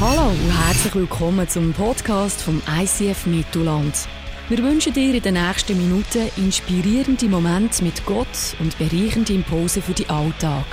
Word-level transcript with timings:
Hallo 0.00 0.28
und 0.28 0.66
herzlich 0.66 0.94
willkommen 0.94 1.48
zum 1.48 1.72
Podcast 1.72 2.40
vom 2.40 2.62
ICF 2.80 3.26
Mittelland. 3.26 4.06
Wir 4.48 4.58
wünschen 4.58 4.92
dir 4.92 5.12
in 5.12 5.22
den 5.22 5.34
nächsten 5.34 5.76
Minuten 5.76 6.30
inspirierende 6.36 7.26
Momente 7.26 7.82
mit 7.82 8.06
Gott 8.06 8.54
und 8.60 8.78
bereichende 8.78 9.32
Impulse 9.32 9.82
für 9.82 9.94
den 9.94 10.08
Alltag. 10.08 10.64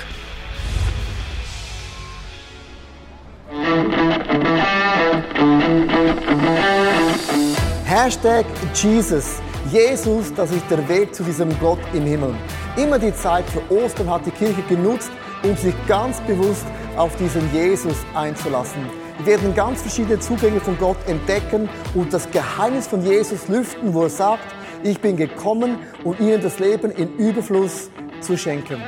Hashtag 7.86 8.46
Jesus. 8.76 9.40
Jesus, 9.72 10.32
das 10.36 10.52
ist 10.52 10.70
der 10.70 10.88
Weg 10.88 11.16
zu 11.16 11.24
diesem 11.24 11.50
Gott 11.60 11.80
im 11.94 12.06
Himmel. 12.06 12.36
Immer 12.78 13.00
die 13.00 13.16
Zeit 13.16 13.46
für 13.50 13.74
Ostern 13.74 14.08
hat 14.08 14.24
die 14.28 14.32
Kirche 14.32 14.62
genutzt, 14.70 15.10
um 15.42 15.58
sich 15.58 15.74
ganz 15.88 16.22
bewusst 16.28 16.68
auf 16.96 17.16
diesen 17.16 17.52
Jesus 17.52 17.98
einzulassen. 18.14 19.05
Wir 19.18 19.28
werden 19.28 19.56
ganz 19.56 19.82
verschiedene 19.82 20.20
Zugänge 20.20 20.60
von 20.60 20.78
Gott 20.78 20.98
entdecken 21.08 21.70
und 21.94 22.14
das 22.14 22.30
Geheimnis 22.32 22.88
von 22.88 23.02
Jesus 23.02 23.48
lüften, 23.48 23.94
wo 23.94 24.04
er 24.04 24.10
sagt, 24.10 24.46
ich 24.84 25.00
bin 25.00 25.16
gekommen, 25.16 25.78
um 26.04 26.16
ihnen 26.20 26.42
das 26.42 26.60
Leben 26.60 26.92
in 26.92 27.16
Überfluss 27.18 27.90
zu 28.20 28.38
schenken. 28.38 28.82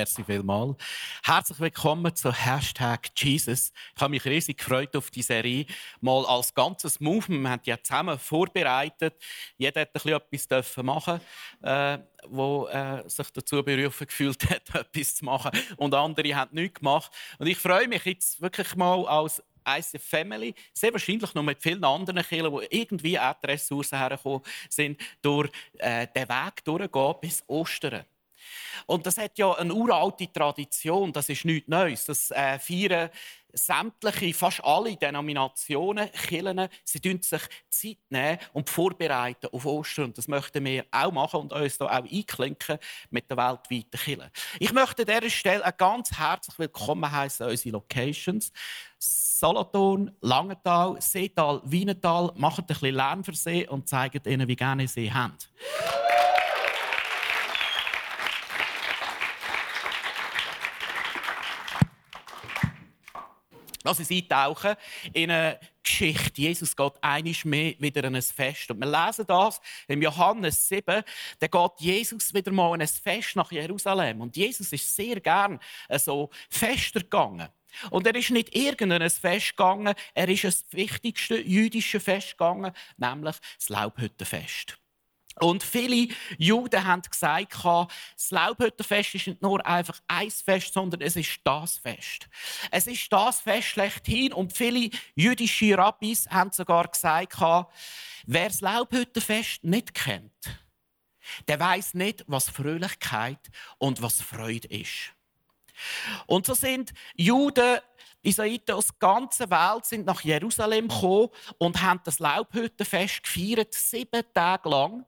Merci 0.00 0.24
vielmals. 0.24 0.76
Herzlich 1.22 1.60
willkommen 1.60 2.16
zu 2.16 2.32
Hashtag 2.32 3.10
Jesus. 3.14 3.70
Ich 3.94 4.00
habe 4.00 4.12
mich 4.12 4.24
riesig 4.24 4.56
gefreut 4.56 4.96
auf 4.96 5.10
die 5.10 5.20
Serie. 5.20 5.66
Mal 6.00 6.24
als 6.24 6.54
ganzes 6.54 7.00
Movement. 7.00 7.42
Wir 7.42 7.50
haben 7.50 7.60
ja 7.66 7.82
zusammen 7.82 8.18
vorbereitet. 8.18 9.14
Jeder 9.58 9.82
hat 9.82 9.88
ein 9.88 10.20
bisschen 10.30 10.58
etwas 10.58 10.82
machen 10.82 11.20
äh, 11.62 11.98
wo 12.28 12.66
äh, 12.68 13.06
sich 13.10 13.30
dazu 13.30 13.62
berufen 13.62 14.06
gefühlt 14.06 14.48
hat, 14.48 14.74
etwas 14.74 15.16
zu 15.16 15.26
machen. 15.26 15.50
Und 15.76 15.92
andere 15.92 16.34
haben 16.34 16.54
nichts 16.54 16.80
gemacht. 16.80 17.12
Und 17.38 17.48
ich 17.48 17.58
freue 17.58 17.86
mich 17.86 18.06
jetzt 18.06 18.40
wirklich 18.40 18.74
mal 18.76 19.06
als 19.06 19.42
ICF 19.68 20.02
Family, 20.02 20.54
sehr 20.72 20.94
wahrscheinlich 20.94 21.34
noch 21.34 21.42
mit 21.42 21.60
vielen 21.60 21.84
anderen 21.84 22.22
Kindern, 22.22 22.58
die 22.58 22.80
irgendwie 22.80 23.18
auch 23.18 23.34
die 23.34 23.48
Ressourcen 23.48 23.98
hergekommen 23.98 24.40
sind, 24.70 24.98
durch 25.20 25.50
äh, 25.76 26.06
den 26.16 26.26
Weg 26.26 26.64
durchgehen 26.64 27.14
bis 27.20 27.44
Ostern. 27.46 28.06
Und 28.86 29.06
das 29.06 29.18
hat 29.18 29.38
ja 29.38 29.52
eine 29.52 29.72
uralte 29.72 30.32
Tradition, 30.32 31.12
das 31.12 31.28
ist 31.28 31.44
nichts 31.44 31.68
Neues. 31.68 32.04
Das 32.04 32.30
äh, 32.30 32.58
feiern 32.58 33.10
sämtliche, 33.52 34.34
fast 34.34 34.64
alle 34.64 34.96
Denominationen, 34.96 36.10
Kirchen, 36.12 36.68
sie 36.84 37.00
sich 37.20 37.42
Zeit 37.68 37.98
nehmen 38.08 38.38
und 38.52 38.68
vorbereiten 38.68 39.48
auf 39.52 39.66
Ostern. 39.66 40.06
Und 40.06 40.18
das 40.18 40.28
möchten 40.28 40.64
wir 40.64 40.84
auch 40.90 41.12
machen 41.12 41.40
und 41.40 41.52
uns 41.52 41.78
da 41.78 41.86
auch 41.86 42.04
einklinken 42.04 42.78
mit 43.10 43.30
der 43.30 43.36
weltweiten 43.36 43.98
Kirche. 43.98 44.30
Ich 44.58 44.72
möchte 44.72 45.02
an 45.02 45.20
dieser 45.20 45.30
Stelle 45.30 45.74
ganz 45.76 46.12
herzlich 46.12 46.58
willkommen 46.58 47.10
heißen 47.10 47.46
unsere 47.46 47.72
Locations. 47.74 48.52
Solothurn, 48.98 50.14
Langenthal, 50.20 51.00
Seetal, 51.00 51.62
Wienetal. 51.64 52.32
Macht 52.36 52.60
ein 52.60 52.66
bisschen 52.66 52.94
Lärm 52.94 53.24
für 53.24 53.34
sie 53.34 53.66
und 53.66 53.88
zeigt 53.88 54.26
ihnen, 54.26 54.46
wie 54.46 54.56
gerne 54.56 54.86
sie 54.86 55.12
haben. 55.12 55.36
Lass 63.82 63.98
uns 63.98 64.10
eintauchen 64.10 64.74
in 65.12 65.30
eine 65.30 65.58
Geschichte. 65.82 66.42
Jesus 66.42 66.76
geht 66.76 66.92
einisch 67.00 67.46
mehr 67.46 67.74
wieder 67.78 68.04
an 68.04 68.14
ein 68.14 68.22
Fest. 68.22 68.70
Und 68.70 68.78
wir 68.80 68.86
lesen 68.86 69.24
das 69.26 69.60
im 69.88 70.02
Johannes 70.02 70.68
7. 70.68 71.02
Da 71.38 71.46
geht 71.46 71.70
Jesus 71.78 72.34
wieder 72.34 72.52
mal 72.52 72.74
an 72.74 72.82
ein 72.82 72.88
Fest 72.88 73.36
nach 73.36 73.50
Jerusalem. 73.50 74.20
Und 74.20 74.36
Jesus 74.36 74.70
ist 74.72 74.94
sehr 74.94 75.18
gern 75.20 75.58
so 75.96 76.28
Fester 76.50 77.00
gegangen. 77.00 77.48
Und 77.90 78.06
er 78.06 78.14
ist 78.16 78.30
nicht 78.30 78.54
irgendein 78.54 79.08
Fest 79.08 79.56
gegangen, 79.56 79.94
er 80.14 80.28
ist 80.28 80.44
das 80.44 80.64
wichtigste 80.72 81.40
jüdische 81.40 82.00
Fest 82.00 82.32
gegangen, 82.32 82.72
nämlich 82.96 83.36
das 83.56 83.68
Laubhüttenfest. 83.68 84.79
Und 85.40 85.62
viele 85.62 86.08
Juden 86.38 86.84
haben 86.84 87.02
gesagt, 87.02 87.54
das 87.64 88.30
Laubhüttenfest 88.30 89.14
ist 89.14 89.26
nicht 89.26 89.42
nur 89.42 89.64
einfach 89.66 89.98
ein 90.06 90.30
Fest, 90.30 90.74
sondern 90.74 91.00
es 91.00 91.16
ist 91.16 91.40
das 91.44 91.78
Fest. 91.78 92.28
Es 92.70 92.86
ist 92.86 93.10
das 93.12 93.40
Fest 93.40 93.68
schlechthin. 93.68 94.32
Und 94.32 94.56
viele 94.56 94.90
jüdische 95.14 95.76
Rabbis 95.76 96.28
haben 96.28 96.52
sogar 96.52 96.88
gesagt, 96.88 97.38
wer 98.26 98.48
das 98.48 98.60
Laubhüttenfest 98.60 99.64
nicht 99.64 99.94
kennt, 99.94 100.60
der 101.48 101.58
weiß 101.58 101.94
nicht, 101.94 102.24
was 102.26 102.50
Fröhlichkeit 102.50 103.50
und 103.78 104.02
was 104.02 104.20
Freude 104.20 104.68
ist. 104.68 105.14
Und 106.26 106.44
so 106.44 106.54
sind 106.54 106.92
Juden 107.16 107.78
Israeliten 108.22 108.72
aus 108.72 108.88
der 108.88 108.96
ganzen 108.98 109.50
Welt 109.50 109.86
sind 109.86 110.04
nach 110.04 110.20
Jerusalem 110.20 110.88
gekommen 110.88 111.28
und 111.58 111.80
haben 111.80 112.00
das 112.04 112.18
Laubhüttenfest 112.18 113.22
gefeiert, 113.22 113.72
sieben 113.72 114.22
Tage 114.34 114.68
lang. 114.68 115.06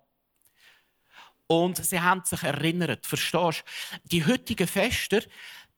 Und 1.52 1.84
sie 1.84 2.00
haben 2.00 2.22
sich 2.24 2.42
erinnert. 2.42 3.04
Verstehst 3.04 3.60
du? 3.60 4.00
Die 4.04 4.24
heutigen 4.24 4.66
Fester, 4.66 5.20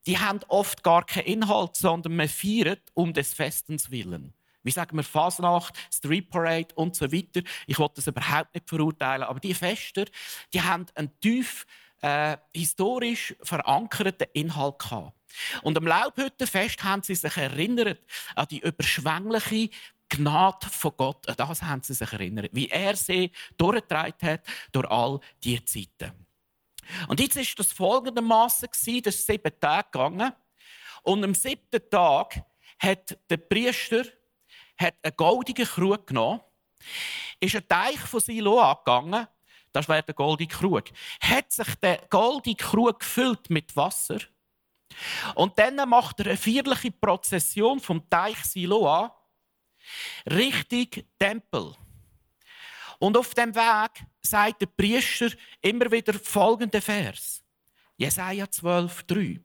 die 0.07 0.17
haben 0.17 0.39
oft 0.47 0.85
gar 0.85 1.05
keinen 1.05 1.27
Inhalt, 1.27 1.75
sondern 1.77 2.15
man 2.15 2.29
feiert 2.29 2.93
um 2.95 3.13
des 3.13 3.35
Festens 3.35 3.91
willen. 3.91 4.33
Wie 4.63 4.71
sagen 4.71 4.97
wir 4.97 5.03
Fasnacht, 5.03 5.75
Street 5.93 6.31
Parade 6.31 6.73
und 6.77 6.95
so 6.95 7.11
weiter. 7.11 7.43
Ich 7.67 7.77
wollte 7.81 7.97
das 7.97 8.07
überhaupt 8.07 8.55
nicht 8.55 8.69
verurteilen, 8.69 9.25
aber 9.25 9.41
die 9.41 9.53
Fester, 9.53 10.05
die 10.53 10.63
haben 10.63 10.87
einen 10.95 11.11
tief 11.19 11.67
äh, 12.03 12.37
historisch 12.55 13.35
verankerten 13.43 14.29
Inhalt 14.33 14.79
gehabt. 14.79 15.19
Und 15.63 15.77
am 15.77 15.89
Laubhüttenfest 15.89 16.85
haben 16.85 17.03
sie 17.03 17.17
sich 17.17 17.37
erinnert 17.37 17.99
an 18.37 18.47
die 18.49 18.61
überschwängliche 18.61 19.71
Gnade 20.17 20.69
von 20.69 20.93
Gott, 20.97 21.29
an 21.29 21.37
das 21.37 21.63
haben 21.63 21.83
sie 21.83 21.95
sich 21.95 22.13
erinnert, 22.13 22.51
wie 22.53 22.69
er 22.69 22.97
sie 22.97 23.31
durchgetragen 23.57 24.29
hat 24.29 24.43
durch 24.73 24.89
all 24.89 25.21
diese 25.43 25.65
Zeiten. 25.65 26.27
Und 27.09 27.21
jetzt 27.21 27.37
ist 27.37 27.59
das 27.59 27.73
folgendermaßen 27.73 28.69
das 29.03 29.15
ist 29.15 29.27
sieben 29.27 29.61
Tage 29.61 29.89
gegangen. 29.91 30.33
Und 31.03 31.25
am 31.25 31.35
siebten 31.35 31.89
Tag 31.91 32.43
hat 32.79 33.19
der 33.29 33.37
Priester 33.37 34.05
hat 34.77 34.95
einen 35.03 35.17
goldigen 35.17 35.67
Krug 35.67 36.07
genommen, 36.07 36.41
ist 37.41 37.55
ein 37.55 37.69
Teich 37.69 38.01
von 38.01 38.21
Siloa 38.21 38.75
gegangen, 38.75 39.27
das 39.73 39.89
wäre 39.89 40.03
der 40.03 40.15
goldige 40.15 40.55
Krug, 40.55 40.85
hat 41.21 41.53
sich 41.53 41.75
der 41.77 41.99
goldige 42.11 42.65
Krug 42.65 43.01
gefüllt 43.01 43.51
mit 43.51 43.77
Wasser 43.77 44.19
und 45.35 45.59
dann 45.59 45.89
macht 45.89 46.21
er 46.21 46.27
eine 46.27 46.37
vierliche 46.37 46.91
Prozession 46.91 47.81
vom 47.81 48.09
Teich 48.09 48.39
Siloa 48.45 49.15
Richtung 50.31 51.05
Tempel. 51.19 51.75
Und 52.99 53.17
auf 53.17 53.35
dem 53.35 53.55
Weg 53.55 54.05
sagt 54.21 54.63
der 54.63 54.67
Priester 54.67 55.31
immer 55.61 55.91
wieder 55.91 56.15
folgende 56.15 56.81
Vers. 56.81 57.43
Jesaja 57.97 58.51
12, 58.51 59.03
3. 59.05 59.41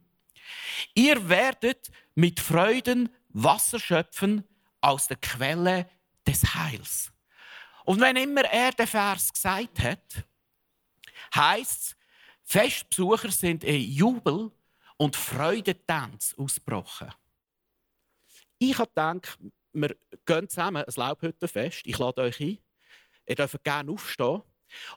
Ihr 0.95 1.29
werdet 1.29 1.91
mit 2.15 2.39
Freuden 2.39 3.09
Wasser 3.29 3.79
schöpfen 3.79 4.43
aus 4.81 5.07
der 5.07 5.17
Quelle 5.17 5.89
des 6.25 6.55
Heils. 6.55 7.11
Und 7.85 7.99
wenn 8.01 8.15
immer 8.15 8.43
er 8.45 8.71
den 8.71 8.87
Vers 8.87 9.31
gesagt 9.31 9.79
hat, 9.79 10.25
heißt 11.35 11.81
es, 11.81 11.95
Festbesucher 12.43 13.31
sind 13.31 13.63
in 13.63 13.81
Jubel 13.81 14.51
und 14.97 15.15
Freudentanz 15.15 16.33
ausgebrochen. 16.37 17.13
Ich 18.57 18.77
habe 18.77 18.89
gedacht, 18.89 19.37
wir 19.73 19.95
gehen 20.25 20.49
zusammen 20.49 20.83
ein 20.83 20.93
Laubhüttenfest. 20.95 21.81
Ich 21.85 21.97
lade 21.97 22.21
euch 22.21 22.39
ein. 22.39 22.57
Ihr 23.27 23.35
dürft 23.35 23.63
gerne 23.63 23.91
aufstehen. 23.91 24.41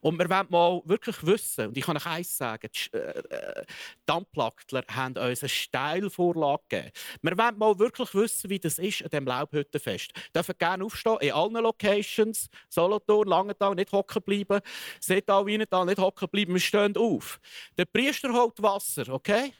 Und 0.01 0.19
wir 0.19 0.29
wollen 0.29 0.47
mal 0.51 0.83
wirklich 0.85 1.25
wissen, 1.25 1.69
und 1.69 1.77
ich 1.77 1.85
kann 1.85 1.97
euch 1.97 2.07
eins 2.07 2.37
sagen, 2.37 2.69
die, 2.75 2.97
äh, 2.97 3.65
die 4.09 4.13
Unpluggedler 4.13 4.85
haben 4.91 5.17
uns 5.17 5.43
eine 5.43 5.49
Steilvorlage 5.49 6.63
gegeben. 6.69 6.93
Wir 7.23 7.39
wollen 7.39 7.59
mal 7.59 7.79
wirklich 7.79 8.15
wissen, 8.15 8.51
wie 8.51 8.59
das 8.59 8.79
ist 8.79 9.03
an 9.03 9.11
diesem 9.11 9.27
Laubhüttenfest. 9.27 10.13
Ihr 10.15 10.23
dürft 10.43 10.59
gerne 10.59 10.85
aufstehen, 10.85 11.19
in 11.21 11.33
allen 11.33 11.55
Locations, 11.55 12.49
Solothurn, 12.69 13.29
Langenthal, 13.29 13.75
nicht 13.75 13.93
hocken 13.93 14.23
bleiben, 14.23 14.61
Seetal, 15.01 15.47
Wienetal, 15.47 15.87
nicht 15.87 15.99
hocken 15.99 16.29
bleiben, 16.29 16.53
wir 16.53 16.61
stehen 16.61 16.97
auf. 16.97 17.41
Der 17.77 17.87
Priester 17.87 18.33
holt 18.33 18.63
Wasser, 18.63 19.09
okay? 19.09 19.55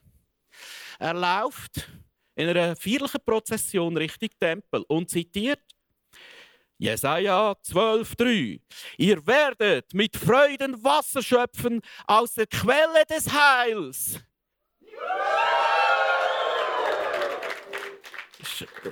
Er 0.99 1.15
läuft 1.15 1.89
in 2.35 2.49
einer 2.49 2.77
feierlichen 2.77 3.21
Prozession 3.25 3.97
Richtung 3.97 4.31
Tempel 4.39 4.85
und 4.89 5.11
zitiert 5.11 5.61
Jesaja 6.79 7.53
12,3. 7.53 8.61
Ihr 8.99 9.27
werdet 9.27 9.95
mit 9.95 10.17
Freuden 10.17 10.83
Wasser 10.83 11.23
schöpfen 11.23 11.81
aus 12.07 12.35
der 12.35 12.47
Quelle 12.47 13.05
des 13.09 13.33
Heils. 13.33 14.21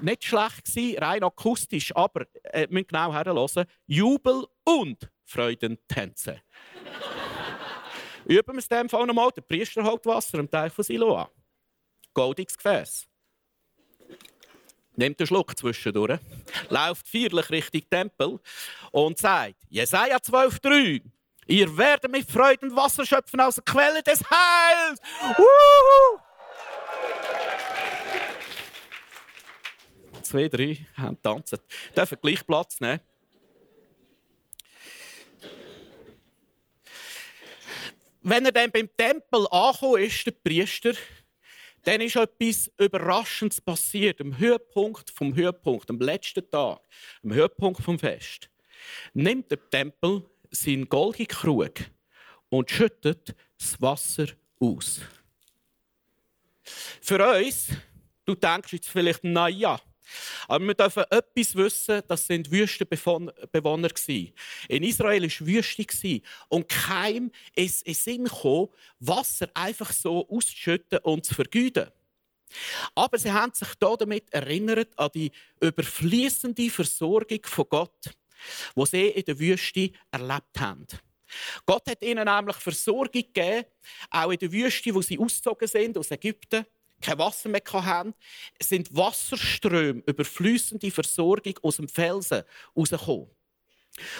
nicht 0.00 0.24
schlecht, 0.24 1.02
rein 1.02 1.22
akustisch, 1.24 1.94
aber 1.94 2.26
äh, 2.44 2.66
müssen 2.70 2.86
genau 2.86 3.12
herhören. 3.12 3.66
Jubel 3.86 4.46
und 4.64 5.10
Freudentänze. 5.24 6.40
Üben 8.24 8.54
wir 8.54 8.58
es 8.58 8.66
in 8.66 8.76
dem 8.76 8.88
Fall 8.88 9.06
nochmal. 9.06 9.30
Der 9.32 9.42
Priester 9.42 9.82
holt 9.82 10.06
Wasser 10.06 10.38
im 10.38 10.50
Teich 10.50 10.72
von 10.72 10.84
Siloa. 10.84 11.28
Goldiges 12.14 12.56
Gefäß. 12.56 13.09
Nimmt 15.00 15.18
einen 15.18 15.26
Schluck 15.26 15.56
zwischendurch, 15.56 16.20
läuft 16.68 17.08
feierlich 17.08 17.48
Richtung 17.48 17.80
Tempel 17.88 18.38
und 18.92 19.16
sagt, 19.16 19.54
Jesaja 19.70 20.18
12,3 20.18 21.00
Ihr 21.46 21.74
werdet 21.78 22.12
mit 22.12 22.30
Freuden 22.30 22.76
Wasser 22.76 23.06
schöpfen 23.06 23.40
aus 23.40 23.54
der 23.54 23.64
Quelle 23.64 24.02
des 24.02 24.22
Heils. 24.30 25.00
Uhuhu. 25.38 26.20
Zwei, 30.20 30.48
drei 30.48 30.86
haben 30.98 31.20
tanzen. 31.22 31.60
Dürfen 31.96 32.18
gleich 32.20 32.46
Platz 32.46 32.78
nehmen. 32.78 33.00
Wenn 38.20 38.44
er 38.44 38.52
dann 38.52 38.70
beim 38.70 38.90
Tempel 38.98 39.46
angekommen 39.50 40.02
ist, 40.02 40.26
der 40.26 40.32
Priester, 40.32 40.92
dann 41.84 42.00
ist 42.00 42.16
etwas 42.16 42.70
Überraschendes 42.78 43.60
passiert. 43.60 44.20
Am 44.20 44.36
Höhepunkt 44.38 45.10
vom 45.10 45.34
Höhepunkt, 45.34 45.90
am 45.90 45.98
letzten 45.98 46.48
Tag, 46.50 46.80
am 47.22 47.32
Höhepunkt 47.32 47.82
vom 47.82 47.98
Fest, 47.98 48.50
nimmt 49.14 49.50
der 49.50 49.70
Tempel 49.70 50.24
seinen 50.50 50.88
Golgikrug 50.88 51.74
und 52.48 52.70
schüttet 52.70 53.34
das 53.58 53.80
Wasser 53.80 54.26
aus. 54.58 55.00
Für 57.00 57.36
uns, 57.36 57.68
du 58.24 58.34
denkst 58.34 58.72
jetzt 58.72 58.88
vielleicht, 58.88 59.20
na 59.22 59.48
ja, 59.48 59.80
aber 60.50 60.66
wir 60.66 60.74
dürfen 60.74 61.04
etwas 61.10 61.54
wissen, 61.54 62.02
das 62.06 62.26
sind 62.26 62.50
Wüstenbewohner. 62.50 63.88
In 64.68 64.82
Israel 64.82 65.22
war 65.22 65.46
Wüste 65.46 66.20
und 66.48 66.68
kein 66.68 67.30
ist 67.54 67.82
in 67.82 67.94
Sinn 67.94 68.24
gekommen, 68.24 68.68
Wasser 68.98 69.48
einfach 69.54 69.92
so 69.92 70.28
auszuschütten 70.28 70.98
und 71.02 71.24
zu 71.24 71.34
vergüten. 71.34 71.88
Aber 72.94 73.16
sie 73.18 73.30
haben 73.30 73.52
sich 73.54 73.68
damit 73.76 74.32
erinnert 74.32 74.98
an 74.98 75.10
die 75.14 75.30
überfließende 75.60 76.68
Versorgung 76.68 77.40
von 77.44 77.66
Gott 77.68 78.10
wo 78.74 78.86
sie 78.86 79.08
in 79.08 79.24
der 79.24 79.38
Wüste 79.38 79.90
erlebt 80.10 80.58
haben. 80.58 80.86
Gott 81.64 81.88
hat 81.88 82.02
ihnen 82.02 82.24
nämlich 82.24 82.56
Versorgung 82.56 83.22
gegeben, 83.22 83.66
auch 84.10 84.30
in 84.30 84.38
der 84.38 84.50
Wüste, 84.50 84.94
wo 84.94 85.00
sie 85.00 85.18
ausgezogen 85.18 85.68
sind 85.68 85.96
aus 85.96 86.10
Ägypten, 86.10 86.66
kein 87.00 87.18
Wasser 87.18 87.48
mehr 87.48 87.62
hatten, 87.72 88.14
sind 88.60 88.94
Wasserströme, 88.94 90.02
überflüssende 90.06 90.90
Versorgung 90.90 91.58
aus 91.62 91.76
dem 91.76 91.88
Felsen 91.88 92.42
rausgekommen. 92.76 93.30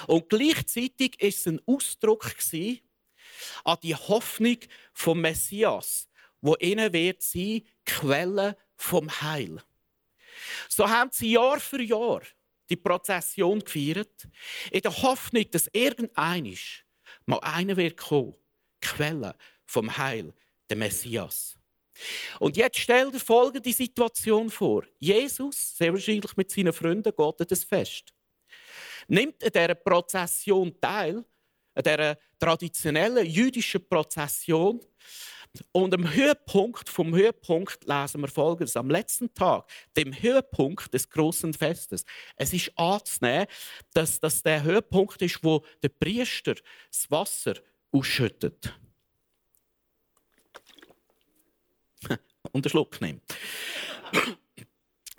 Und 0.07 0.29
gleichzeitig 0.29 1.17
war 1.21 1.29
es 1.29 1.47
ein 1.47 1.61
Ausdruck 1.67 2.35
an 3.65 3.79
die 3.83 3.95
Hoffnung 3.95 4.59
vom 4.93 5.21
Messias, 5.21 6.09
wo 6.41 6.57
ihnen 6.57 6.93
wird 6.93 7.23
sie 7.23 7.67
Quelle 7.85 8.57
vom 8.77 9.11
Heil. 9.21 9.63
So 10.69 10.89
haben 10.89 11.11
sie 11.13 11.33
Jahr 11.33 11.61
für 11.61 11.83
Jahr 11.83 12.23
die 12.71 12.77
Prozession 12.77 13.61
gefeiert, 13.61 14.29
in 14.71 14.81
der 14.81 15.03
Hoffnung, 15.03 15.45
dass 15.51 15.69
irgendeinisch 15.73 16.87
mal 17.27 17.41
einer 17.41 17.77
wird 17.77 17.97
kommen, 17.97 18.37
Quelle 18.81 19.35
vom 19.67 19.97
Heil, 19.97 20.33
der 20.69 20.77
Messias. 20.77 21.60
Und 22.39 22.57
jetzt 22.57 22.79
stell 22.79 23.11
dir 23.11 23.21
folgende 23.21 23.73
Situation 23.73 24.51
vor. 24.51 24.85
Jesus, 24.99 25.77
sehr 25.77 25.93
wahrscheinlich 25.93 26.37
mit 26.37 26.51
seinen 26.51 26.73
Freunden, 26.73 27.13
geht 27.17 27.51
das 27.51 27.65
Fest. 27.65 28.13
Nimmt 29.09 29.43
an 29.43 29.51
dieser 29.53 29.75
Prozession 29.75 30.75
teil, 30.81 31.25
an 31.75 31.83
dieser 31.83 32.19
traditionellen 32.39 33.27
jüdischen 33.27 33.87
Prozession, 33.89 34.81
und 35.73 35.93
am 35.95 36.13
Höhepunkt 36.13 36.89
vom 36.89 37.15
Höhepunkt 37.15 37.85
lesen 37.85 38.21
wir 38.21 38.29
folgendes. 38.29 38.77
Am 38.77 38.89
letzten 38.89 39.33
Tag, 39.35 39.69
dem 39.97 40.13
Höhepunkt 40.13 40.95
des 40.95 41.09
großen 41.09 41.53
Festes. 41.55 42.05
Es 42.37 42.53
ist 42.53 42.71
anzunehmen, 42.79 43.47
dass 43.93 44.21
das 44.21 44.43
der 44.43 44.63
Höhepunkt 44.63 45.21
ist, 45.23 45.43
wo 45.43 45.65
der 45.83 45.89
Priester 45.89 46.55
das 46.91 47.11
Wasser 47.11 47.55
ausschüttet. 47.91 48.73
Und 52.53 52.65
den 52.65 52.71
Schluck 52.71 53.01
nimmt. 53.01 53.23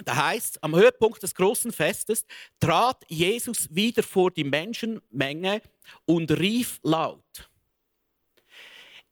Da 0.03 0.15
heißt, 0.15 0.63
am 0.63 0.75
Höhepunkt 0.75 1.21
des 1.21 1.35
großen 1.35 1.71
Festes 1.71 2.25
trat 2.59 3.03
Jesus 3.07 3.73
wieder 3.73 4.03
vor 4.03 4.31
die 4.31 4.43
Menschenmenge 4.43 5.61
und 6.05 6.31
rief 6.31 6.79
laut. 6.83 7.49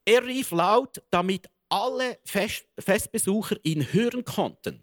Er 0.05 0.25
rief 0.25 0.51
laut, 0.51 1.01
damit 1.11 1.47
alle 1.69 2.17
Fest 2.25 2.65
Festbesucher 2.79 3.57
ihn 3.63 3.93
hören 3.93 4.25
konnten. 4.25 4.81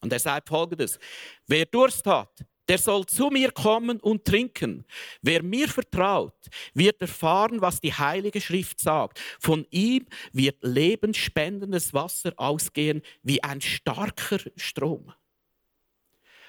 Und 0.00 0.12
er 0.12 0.20
sagt 0.20 0.48
folgendes: 0.48 0.98
Wer 1.46 1.66
Durst 1.66 2.06
hat, 2.06 2.44
der 2.68 2.78
soll 2.78 3.06
zu 3.06 3.28
mir 3.28 3.50
kommen 3.50 3.98
und 4.00 4.24
trinken. 4.24 4.84
Wer 5.22 5.42
mir 5.42 5.68
vertraut, 5.68 6.34
wird 6.74 7.00
erfahren, 7.00 7.60
was 7.60 7.80
die 7.80 7.92
Heilige 7.92 8.40
Schrift 8.40 8.80
sagt. 8.80 9.20
Von 9.40 9.66
ihm 9.70 10.06
wird 10.32 10.58
lebensspendendes 10.62 11.94
Wasser 11.94 12.32
ausgehen 12.36 13.02
wie 13.22 13.42
ein 13.42 13.60
starker 13.60 14.40
Strom. 14.56 15.12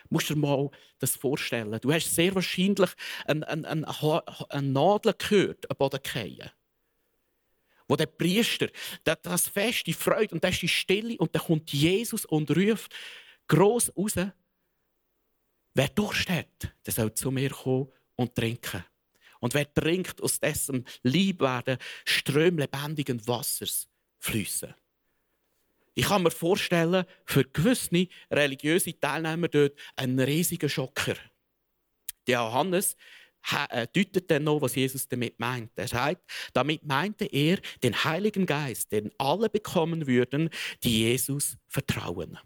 Du 0.04 0.16
musst 0.16 0.30
dir 0.30 0.36
mal 0.36 0.70
das 0.98 1.16
vorstellen. 1.16 1.78
Du 1.82 1.94
hast 1.94 2.14
sehr 2.14 2.34
wahrscheinlich 2.36 2.90
eine, 3.26 3.48
eine, 3.48 3.68
eine, 3.68 4.24
eine 4.50 4.68
Nadel 4.68 5.14
gehört, 5.18 5.70
am 5.70 5.78
Boden 5.78 6.00
fallen 6.04 6.52
wo 7.90 7.96
der 7.96 8.06
Priester 8.06 8.68
das 9.04 9.48
Fest, 9.48 9.88
die 9.88 9.94
Freude 9.94 10.36
und 10.36 10.44
das 10.44 10.52
ist 10.52 10.62
die 10.62 10.68
Stille 10.68 11.18
und 11.18 11.34
dann 11.34 11.42
kommt 11.42 11.74
Jesus 11.74 12.24
und 12.24 12.56
ruft 12.56 12.94
groß 13.48 13.92
raus, 13.98 14.14
wer 15.74 15.88
Durst 15.90 16.30
hat, 16.30 16.74
der 16.86 16.94
soll 16.94 17.14
zu 17.14 17.32
mir 17.32 17.50
kommen 17.50 17.92
und 18.16 18.36
trinken. 18.36 18.84
Und 19.40 19.54
wer 19.54 19.74
trinkt, 19.74 20.22
aus 20.22 20.40
dessen 20.40 20.86
Lieb 21.04 21.42
werden 21.42 21.78
Ströme 22.06 22.62
lebendigen 22.62 23.26
Wassers 23.28 23.88
fließen. 24.20 24.74
Ich 25.96 26.06
kann 26.06 26.24
mir 26.24 26.32
vorstellen, 26.32 27.06
für 27.26 27.44
gewisse 27.44 28.08
religiöse 28.32 28.98
Teilnehmer 29.00 29.48
dort 29.48 29.78
einen 29.96 30.20
riesigen 30.20 30.70
Schocker. 30.70 31.16
Der 32.28 32.40
Johannes 32.40 32.96
äh, 33.70 33.88
deutet 33.88 34.30
dann 34.30 34.44
noch, 34.44 34.62
was 34.62 34.76
Jesus 34.76 35.08
damit 35.08 35.40
meint. 35.40 35.72
Er 35.76 35.88
sagt, 35.88 36.22
damit 36.54 36.86
meinte 36.86 37.26
er 37.26 37.60
den 37.84 38.04
Heiligen 38.04 38.46
Geist, 38.46 38.92
den 38.92 39.12
alle 39.18 39.50
bekommen 39.50 40.08
würden, 40.08 40.50
die 40.84 41.00
Jesus 41.00 41.58
vertrauen. 41.68 42.38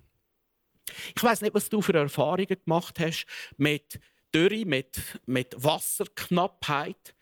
Ich 1.16 1.24
weiß 1.24 1.42
nicht, 1.42 1.54
was 1.54 1.70
du 1.70 1.82
für 1.82 1.94
Erfahrungen 1.94 2.48
gemacht 2.48 3.00
hast 3.00 3.26
mit 3.58 4.00
Dürre, 4.34 4.66
mit, 4.66 5.00
mit 5.26 5.56
Wasserknappheit. 5.58 7.16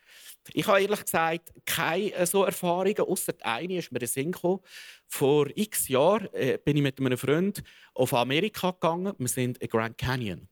Ich 0.54 0.66
habe 0.66 0.80
ehrlich 0.80 1.02
gesagt 1.02 1.52
keine 1.64 2.12
äh, 2.12 2.26
so 2.26 2.44
Erfahrungen, 2.44 3.00
außer 3.00 3.34
eine 3.42 3.78
ist 3.78 3.92
mir 3.92 4.00
in 4.00 4.06
Sinn 4.06 4.32
gekommen. 4.32 4.60
Vor 5.06 5.48
x 5.54 5.88
Jahren 5.88 6.32
äh, 6.32 6.58
bin 6.62 6.76
ich 6.76 6.82
mit 6.82 6.98
einem 6.98 7.16
Freund 7.16 7.62
auf 7.94 8.12
Amerika 8.14 8.72
gegangen. 8.72 9.14
Wir 9.18 9.28
sind 9.28 9.58
in 9.58 9.68
Grand 9.68 9.96
Canyon. 9.98 10.48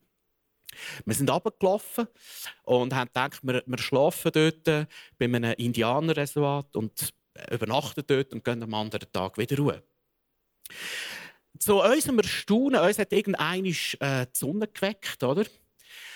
Wir 1.04 1.14
sind 1.14 1.28
runtergelaufen 1.28 2.06
und 2.62 2.94
haben 2.94 3.08
gedacht, 3.08 3.40
wir, 3.42 3.64
wir 3.66 3.78
schlafen 3.78 4.30
dort 4.32 4.64
bei 4.64 5.24
einem 5.24 5.54
Indianerreservat 5.54 6.76
und 6.76 7.12
übernachten 7.50 8.04
dort 8.06 8.32
und 8.32 8.44
gehen 8.44 8.62
am 8.62 8.74
anderen 8.74 9.10
Tag 9.12 9.36
wieder 9.38 9.56
Ruhe. 9.56 9.82
Zu 11.60 11.82
unserem 11.82 12.18
Erstaunen, 12.18 12.80
uns 12.80 12.98
hat 12.98 13.12
irgendeiner 13.12 13.68
äh, 13.68 14.26
die 14.26 14.38
Sonne 14.38 14.66
geweckt, 14.66 15.22
oder? 15.22 15.44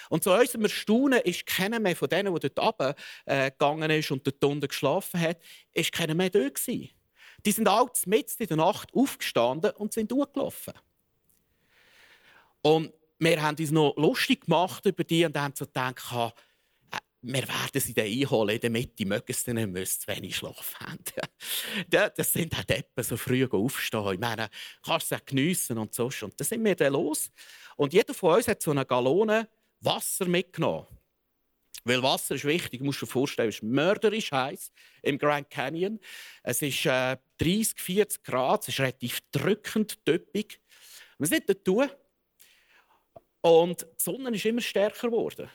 Und 0.08 0.24
zu 0.24 0.32
unserem 0.32 0.62
Erstaunen 0.62 1.20
ist 1.20 1.44
keiner 1.44 1.80
mehr 1.80 1.94
von 1.94 2.08
denen, 2.08 2.34
der 2.34 2.48
dort 2.48 2.80
runtergegangen 3.26 3.90
äh, 3.90 3.98
ist 3.98 4.10
und 4.10 4.26
dort 4.26 4.42
unten 4.42 4.66
geschlafen 4.66 5.20
hat, 5.20 5.38
ist 5.72 5.92
keiner 5.92 6.14
mehr 6.14 6.30
dort 6.30 6.54
gewesen. 6.54 6.88
Die 7.44 7.52
sind 7.52 7.68
alle 7.68 7.90
mitten 8.06 8.42
in 8.42 8.48
der 8.48 8.56
Nacht 8.56 8.94
aufgestanden 8.94 9.72
und 9.72 9.92
sind 9.92 10.10
durchgelaufen. 10.10 10.72
Und 12.62 12.94
wir 13.18 13.42
haben 13.42 13.58
uns 13.58 13.70
noch 13.70 13.94
lustig 13.96 14.46
gemacht 14.46 14.86
über 14.86 15.04
die 15.04 15.26
und 15.26 15.36
haben 15.36 15.52
so 15.54 15.66
gedacht, 15.66 16.34
wir 17.26 17.48
werden 17.48 17.80
sie 17.80 17.94
dann 17.94 18.04
einholen 18.04 18.54
in 18.54 18.60
der 18.60 18.70
Mitte, 18.70 19.06
mögen 19.06 19.32
sie 19.32 19.54
dann 19.54 19.72
nicht, 19.72 20.02
zu 20.02 20.08
wenig 20.08 20.36
Schlaf 20.36 20.74
haben. 20.80 21.02
das 22.16 22.32
sind 22.32 22.54
auch 22.54 22.64
Deppen, 22.64 23.02
so 23.02 23.16
früh 23.16 23.46
aufstehen. 23.46 24.12
Ich 24.12 24.20
meine, 24.20 24.50
kannst 24.84 25.10
du 25.10 25.14
es 25.14 25.24
geniessen 25.24 25.78
und 25.78 25.94
so. 25.94 26.04
Und 26.04 26.38
dann 26.38 26.46
sind 26.46 26.62
wir 26.62 26.74
dann 26.74 26.92
los. 26.92 27.30
Und 27.76 27.94
jeder 27.94 28.12
von 28.12 28.36
uns 28.36 28.48
hat 28.48 28.62
so 28.62 28.72
eine 28.72 28.84
Gallone 28.84 29.48
Wasser 29.80 30.26
mitgenommen. 30.26 30.86
Weil 31.84 32.02
Wasser 32.02 32.34
ist 32.34 32.44
wichtig, 32.44 32.80
du 32.80 32.84
musst 32.84 33.02
dir 33.02 33.06
vorstellen, 33.06 33.48
es 33.48 33.56
ist 33.56 33.62
mörderisch 33.62 34.30
heiß 34.30 34.70
im 35.02 35.18
Grand 35.18 35.48
Canyon. 35.50 36.00
Es 36.42 36.62
ist 36.62 36.84
äh, 36.86 37.16
30, 37.38 37.78
40 37.78 38.22
Grad, 38.22 38.62
es 38.62 38.68
ist 38.68 38.80
relativ 38.80 39.20
drückend, 39.32 40.04
töppig. 40.04 40.60
Was 41.18 41.30
nicht 41.30 41.46
tun? 41.64 41.88
Und 43.40 43.82
die 43.82 44.02
Sonne 44.02 44.30
ist 44.30 44.44
immer 44.44 44.62
stärker 44.62 45.08
geworden. 45.08 45.50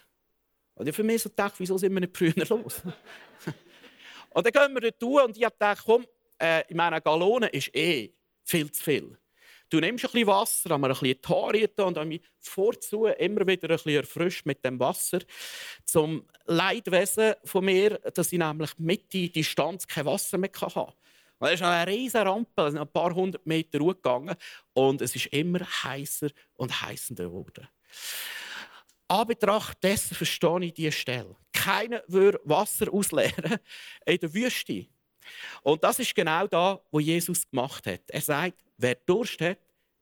Und 0.79 0.87
ich 0.87 0.95
für 0.95 1.03
mich 1.03 1.21
so 1.21 1.29
gedacht, 1.29 1.55
wieso 1.57 1.77
sind 1.77 1.93
wir 1.93 1.99
nicht 1.99 2.15
früher 2.15 2.33
los? 2.49 2.81
und 4.29 4.45
dann 4.45 4.53
gehen 4.53 4.81
wir 4.81 4.91
dort 4.91 5.27
und 5.27 5.35
ich 5.35 5.43
habe 5.43 5.53
gedacht, 5.53 5.83
komm, 5.85 6.05
äh, 6.41 6.63
in 6.69 6.77
meiner 6.77 7.01
Gallone 7.01 7.47
ist 7.47 7.75
eh 7.75 8.13
viel 8.45 8.71
zu 8.71 8.81
viel. 8.81 9.17
Du 9.69 9.81
nimmst 9.81 10.05
ein 10.05 10.11
bisschen 10.11 10.27
Wasser, 10.27 10.69
haben 10.69 10.81
wir 10.81 10.87
ein 10.87 10.93
bisschen 10.93 11.19
Haare 11.27 11.85
und 11.85 11.97
habe 11.97 12.05
mich 12.05 12.21
vorzu 12.39 13.07
immer 13.07 13.45
wieder 13.45 13.69
ein 13.69 13.75
bisschen 13.75 13.95
erfrischt 13.95 14.45
mit 14.45 14.63
dem 14.63 14.79
Wasser. 14.79 15.19
Zum 15.83 16.25
Leidwesen 16.45 17.33
von 17.43 17.65
mir, 17.65 17.99
dass 18.13 18.31
ich 18.31 18.39
nämlich 18.39 18.71
mit 18.79 19.13
der 19.13 19.27
Distanz 19.27 19.85
kein 19.85 20.05
Wasser 20.05 20.37
mehr 20.37 20.49
hatte. 20.61 20.93
Und 21.39 21.47
es 21.47 21.55
ist 21.55 21.61
eine 21.61 21.91
riesige 21.91 22.25
Rampe, 22.25 22.65
ein 22.67 22.87
paar 22.87 23.13
hundert 23.13 23.45
Meter 23.45 23.79
hochgegangen 23.79 24.35
und 24.73 25.01
es 25.01 25.13
ist 25.13 25.25
immer 25.27 25.59
heißer 25.59 26.29
und 26.55 26.81
heißender 26.81 27.25
geworden. 27.25 27.67
An 29.09 29.27
Betracht 29.27 29.83
dessen 29.83 30.15
verstehe 30.15 30.65
ich 30.65 30.73
diese 30.73 30.91
Stelle. 30.91 31.35
Keiner 31.51 32.03
würde 32.07 32.39
Wasser 32.43 32.93
ausleeren 32.93 33.57
in 34.05 34.17
der 34.19 34.33
Wüste. 34.33 34.85
Und 35.63 35.83
das 35.83 35.97
ist 35.97 36.13
genau 36.13 36.45
da, 36.45 36.79
wo 36.91 36.99
Jesus 36.99 37.49
gemacht 37.49 37.87
hat. 37.87 38.01
Er 38.07 38.21
sagt, 38.21 38.63
wer 38.77 38.95
Durst 38.95 39.41
hat, 39.41 39.57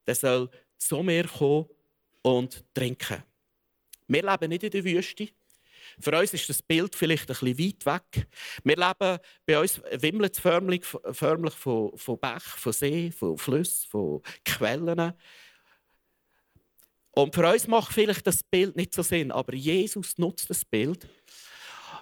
der 0.05 0.15
soll 0.15 0.49
zu 0.77 1.01
mir 1.03 1.25
kommen 1.25 1.67
und 2.21 2.65
trinken. 2.73 3.23
Wir 4.07 4.23
leben 4.23 4.49
nicht 4.49 4.63
in 4.63 4.71
der 4.71 4.83
Wüste. 4.83 5.29
Für 5.99 6.19
uns 6.19 6.33
ist 6.33 6.49
das 6.49 6.61
Bild 6.61 6.93
vielleicht 6.93 7.29
ein 7.29 7.53
bisschen 7.53 7.59
weit 7.59 7.85
weg. 7.85 8.27
Wir 8.63 8.75
leben, 8.75 9.19
bei 9.45 9.59
uns 9.59 9.81
wimmelt 9.93 10.33
es 10.33 10.39
förmlich, 10.39 10.85
förmlich 10.85 11.53
von, 11.53 11.97
von 11.97 12.19
Bach, 12.19 12.57
von 12.57 12.73
See, 12.73 13.11
von 13.11 13.37
Flüssen, 13.37 13.89
von 13.89 14.21
Quellen. 14.43 15.13
Und 17.17 17.33
für 17.33 17.51
uns 17.51 17.65
macht 17.65 17.93
vielleicht 17.93 18.27
das 18.27 18.43
Bild 18.43 18.75
nicht 18.75 18.93
so 18.93 19.01
Sinn, 19.01 19.31
aber 19.31 19.55
Jesus 19.55 20.19
nutzt 20.19 20.51
das 20.51 20.63
Bild 20.63 21.09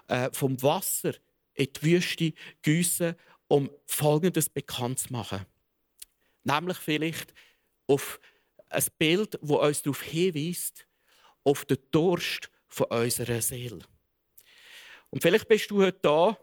äh, 0.09 0.29
vom 0.33 0.61
Wasser 0.61 1.13
in 1.53 1.71
die 1.71 1.83
Wüste 1.83 2.33
gießen, 2.61 3.15
um 3.47 3.71
Folgendes 3.85 4.49
bekannt 4.49 4.99
zu 4.99 5.13
machen. 5.13 5.45
Nämlich 6.43 6.77
vielleicht 6.79 7.33
auf 7.87 8.19
ein 8.67 8.83
Bild, 8.97 9.39
das 9.41 9.49
uns 9.49 9.81
darauf 9.83 10.01
hinweist, 10.01 10.85
auf 11.45 11.63
den 11.63 11.77
Durst 11.91 12.51
von 12.67 12.87
unserer 12.87 13.41
Seele. 13.41 13.79
Und 15.11 15.21
vielleicht 15.21 15.47
bist 15.47 15.71
du 15.71 15.81
heute 15.81 15.99
da 16.01 16.37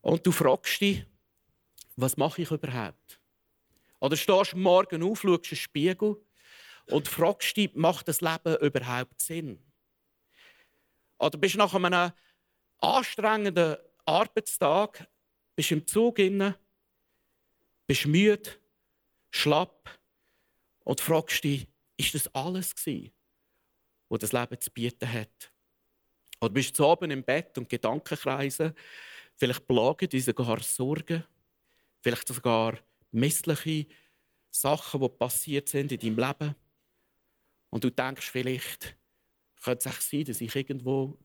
und 0.00 0.24
du 0.24 0.30
fragst 0.30 0.80
dich, 0.80 1.04
was 1.96 2.16
mache 2.16 2.42
ich 2.42 2.52
überhaupt? 2.52 3.18
Oder 3.98 4.16
stehst 4.16 4.54
morgen 4.54 5.02
auf, 5.02 5.22
schaust 5.22 5.46
in 5.46 5.56
den 5.56 5.56
Spiegel 5.56 6.16
und 6.86 7.08
fragst 7.08 7.56
dich, 7.56 7.74
macht 7.74 8.08
das 8.08 8.20
Leben 8.20 8.56
überhaupt 8.56 9.20
Sinn? 9.20 9.58
Oder 11.18 11.38
bist 11.38 11.54
du 11.54 11.58
nach 11.58 11.74
einem 11.74 12.12
anstrengenden 12.78 13.76
Arbeitstag, 14.04 15.08
bist 15.54 15.70
im 15.70 15.86
Zug 15.86 16.18
inne, 16.18 16.58
bist 17.86 18.06
müde, 18.06 18.50
schlapp 19.30 20.00
und 20.84 21.00
fragst 21.00 21.44
dich, 21.44 21.68
ist 21.96 22.14
das 22.14 22.34
alles 22.34 22.74
gewesen, 22.74 23.12
was 24.08 24.20
das 24.20 24.32
Leben 24.32 24.60
zu 24.60 24.70
bieten 24.70 25.12
hat? 25.12 25.52
Oder 26.40 26.52
bist 26.52 26.76
du 26.76 26.84
oben 26.84 27.10
im 27.12 27.22
Bett 27.22 27.56
und 27.56 27.68
Gedanken 27.68 28.18
kreisen, 28.18 28.74
vielleicht 29.36 29.66
plagen 29.66 30.08
dich 30.08 30.24
sogar 30.24 30.60
Sorgen, 30.60 31.24
vielleicht 32.00 32.26
sogar 32.26 32.78
missliche 33.12 33.86
Sachen, 34.50 35.00
die 35.00 35.08
passiert 35.08 35.68
sind 35.68 35.92
in 35.92 36.00
deinem 36.00 36.18
Leben. 36.18 36.54
Und 37.72 37.84
du 37.84 37.90
denkst 37.90 38.28
vielleicht, 38.28 38.94
könnte 39.62 39.88
es 39.88 40.10
sein, 40.10 40.24
dass 40.24 40.42
ich 40.42 40.54
irgendwo 40.54 41.18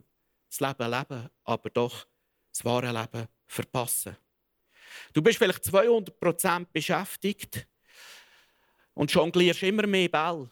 das 0.49 0.61
Leben 0.61 0.89
lebe, 0.89 1.29
aber 1.43 1.69
doch 1.69 2.07
das 2.53 2.63
wahre 2.63 2.89
Leben 2.89 3.27
verpasse. 3.45 4.17
Du 5.11 5.21
bist 5.21 5.39
vielleicht 5.39 5.61
200% 5.65 6.67
beschäftigt 6.71 7.67
und 8.93 9.11
jonglierst 9.11 9.61
immer 9.63 9.85
mehr 9.87 10.07
Ball. 10.07 10.49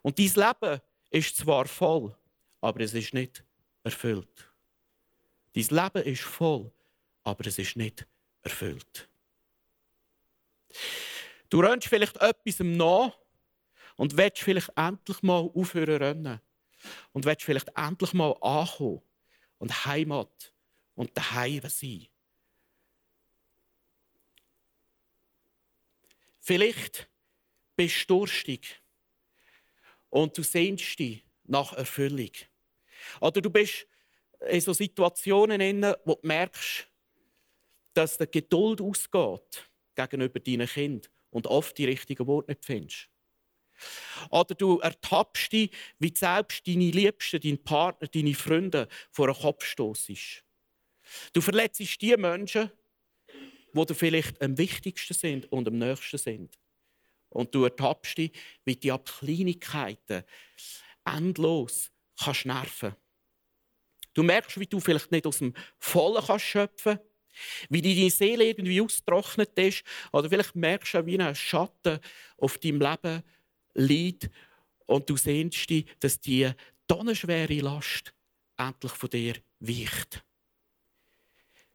Und 0.00 0.18
dein 0.18 0.32
Leben 0.32 0.80
ist 1.10 1.36
zwar 1.36 1.66
voll, 1.66 2.16
aber 2.62 2.80
es 2.80 2.94
ist 2.94 3.12
nicht 3.12 3.44
erfüllt. 3.84 4.50
Dein 5.52 5.66
Leben 5.66 6.08
ist 6.10 6.22
voll, 6.22 6.72
aber 7.22 7.46
es 7.46 7.58
ist 7.58 7.76
nicht 7.76 8.06
erfüllt. 8.40 9.10
Du 11.50 11.60
rennst 11.60 11.88
vielleicht 11.88 12.16
etwas 12.16 12.60
nach, 12.60 13.12
und 14.02 14.16
willst 14.16 14.42
vielleicht 14.42 14.72
endlich 14.74 15.22
mal 15.22 15.48
aufhören 15.54 16.02
rennen. 16.02 16.40
Und 17.12 17.24
willst 17.24 17.44
vielleicht 17.44 17.68
endlich 17.76 18.12
mal 18.14 18.32
ankommen 18.40 19.00
und 19.58 19.86
Heimat 19.86 20.52
und 20.96 21.16
daheim 21.16 21.62
sein. 21.68 22.08
Vielleicht 26.40 27.08
bist 27.76 28.10
du 28.10 28.18
durstig 28.18 28.82
und 30.10 30.36
du 30.36 30.42
sehnst 30.42 30.98
dich 30.98 31.24
nach 31.44 31.72
Erfüllung. 31.72 32.32
Oder 33.20 33.40
du 33.40 33.50
bist 33.50 33.86
in 34.50 34.60
so 34.60 34.72
Situationen, 34.72 35.60
in 35.60 35.82
wo 36.04 36.16
du 36.16 36.26
merkst, 36.26 36.88
dass 37.94 38.18
die 38.18 38.26
Geduld 38.26 38.80
ausgeht 38.80 39.70
gegenüber 39.94 40.40
deinen 40.40 40.66
Kind 40.66 41.08
und 41.30 41.46
oft 41.46 41.78
die 41.78 41.84
richtigen 41.84 42.26
Worte 42.26 42.50
nicht 42.50 42.64
findest. 42.64 43.11
Oder 44.30 44.54
du 44.54 44.78
ertappst 44.78 45.52
dich, 45.52 45.70
wie 45.98 46.12
selbst 46.14 46.66
deine 46.66 46.90
Liebsten, 46.90 47.40
deinen 47.40 47.62
Partner, 47.62 48.08
deine 48.08 48.34
Freunde 48.34 48.88
vor 49.10 49.26
den 49.26 49.36
Kopf 49.36 49.64
stossest. 49.64 50.44
Du 51.32 51.40
verletzt 51.40 51.80
die 52.00 52.16
Menschen, 52.16 52.70
die 53.74 53.86
dir 53.86 53.94
vielleicht 53.94 54.40
am 54.42 54.56
wichtigsten 54.56 55.14
sind 55.14 55.52
und 55.52 55.68
am 55.68 55.78
nächsten 55.78 56.18
sind. 56.18 56.58
Und 57.28 57.54
du 57.54 57.64
ertappst 57.64 58.18
dich, 58.18 58.32
wie 58.64 58.76
die 58.76 58.92
ab 58.92 59.10
Kleinigkeiten 59.18 60.24
endlos 61.04 61.90
kannst 62.22 62.46
nerven. 62.46 62.94
Du 64.14 64.22
merkst, 64.22 64.60
wie 64.60 64.66
du 64.66 64.78
vielleicht 64.78 65.10
nicht 65.10 65.26
aus 65.26 65.38
dem 65.38 65.54
Vollen 65.78 66.22
kannst 66.24 66.44
schöpfen 66.44 66.98
wie 67.68 67.82
deine 67.82 68.10
Seele 68.10 68.44
irgendwie 68.44 68.80
ausgetrocknet 68.80 69.58
ist. 69.58 69.84
Oder 70.12 70.28
vielleicht 70.28 70.54
merkst 70.54 70.94
du, 70.94 71.06
wie 71.06 71.18
ein 71.18 71.34
Schatten 71.34 71.98
auf 72.36 72.58
deinem 72.58 72.80
Leben 72.80 73.22
Leid 73.74 74.30
und 74.86 75.08
du 75.08 75.16
sehnst 75.16 75.68
dich, 75.70 75.86
dass 76.00 76.20
die 76.20 76.50
tonnenschwere 76.86 77.60
Last 77.60 78.14
endlich 78.56 78.92
von 78.92 79.10
dir 79.10 79.34
weicht. 79.60 80.24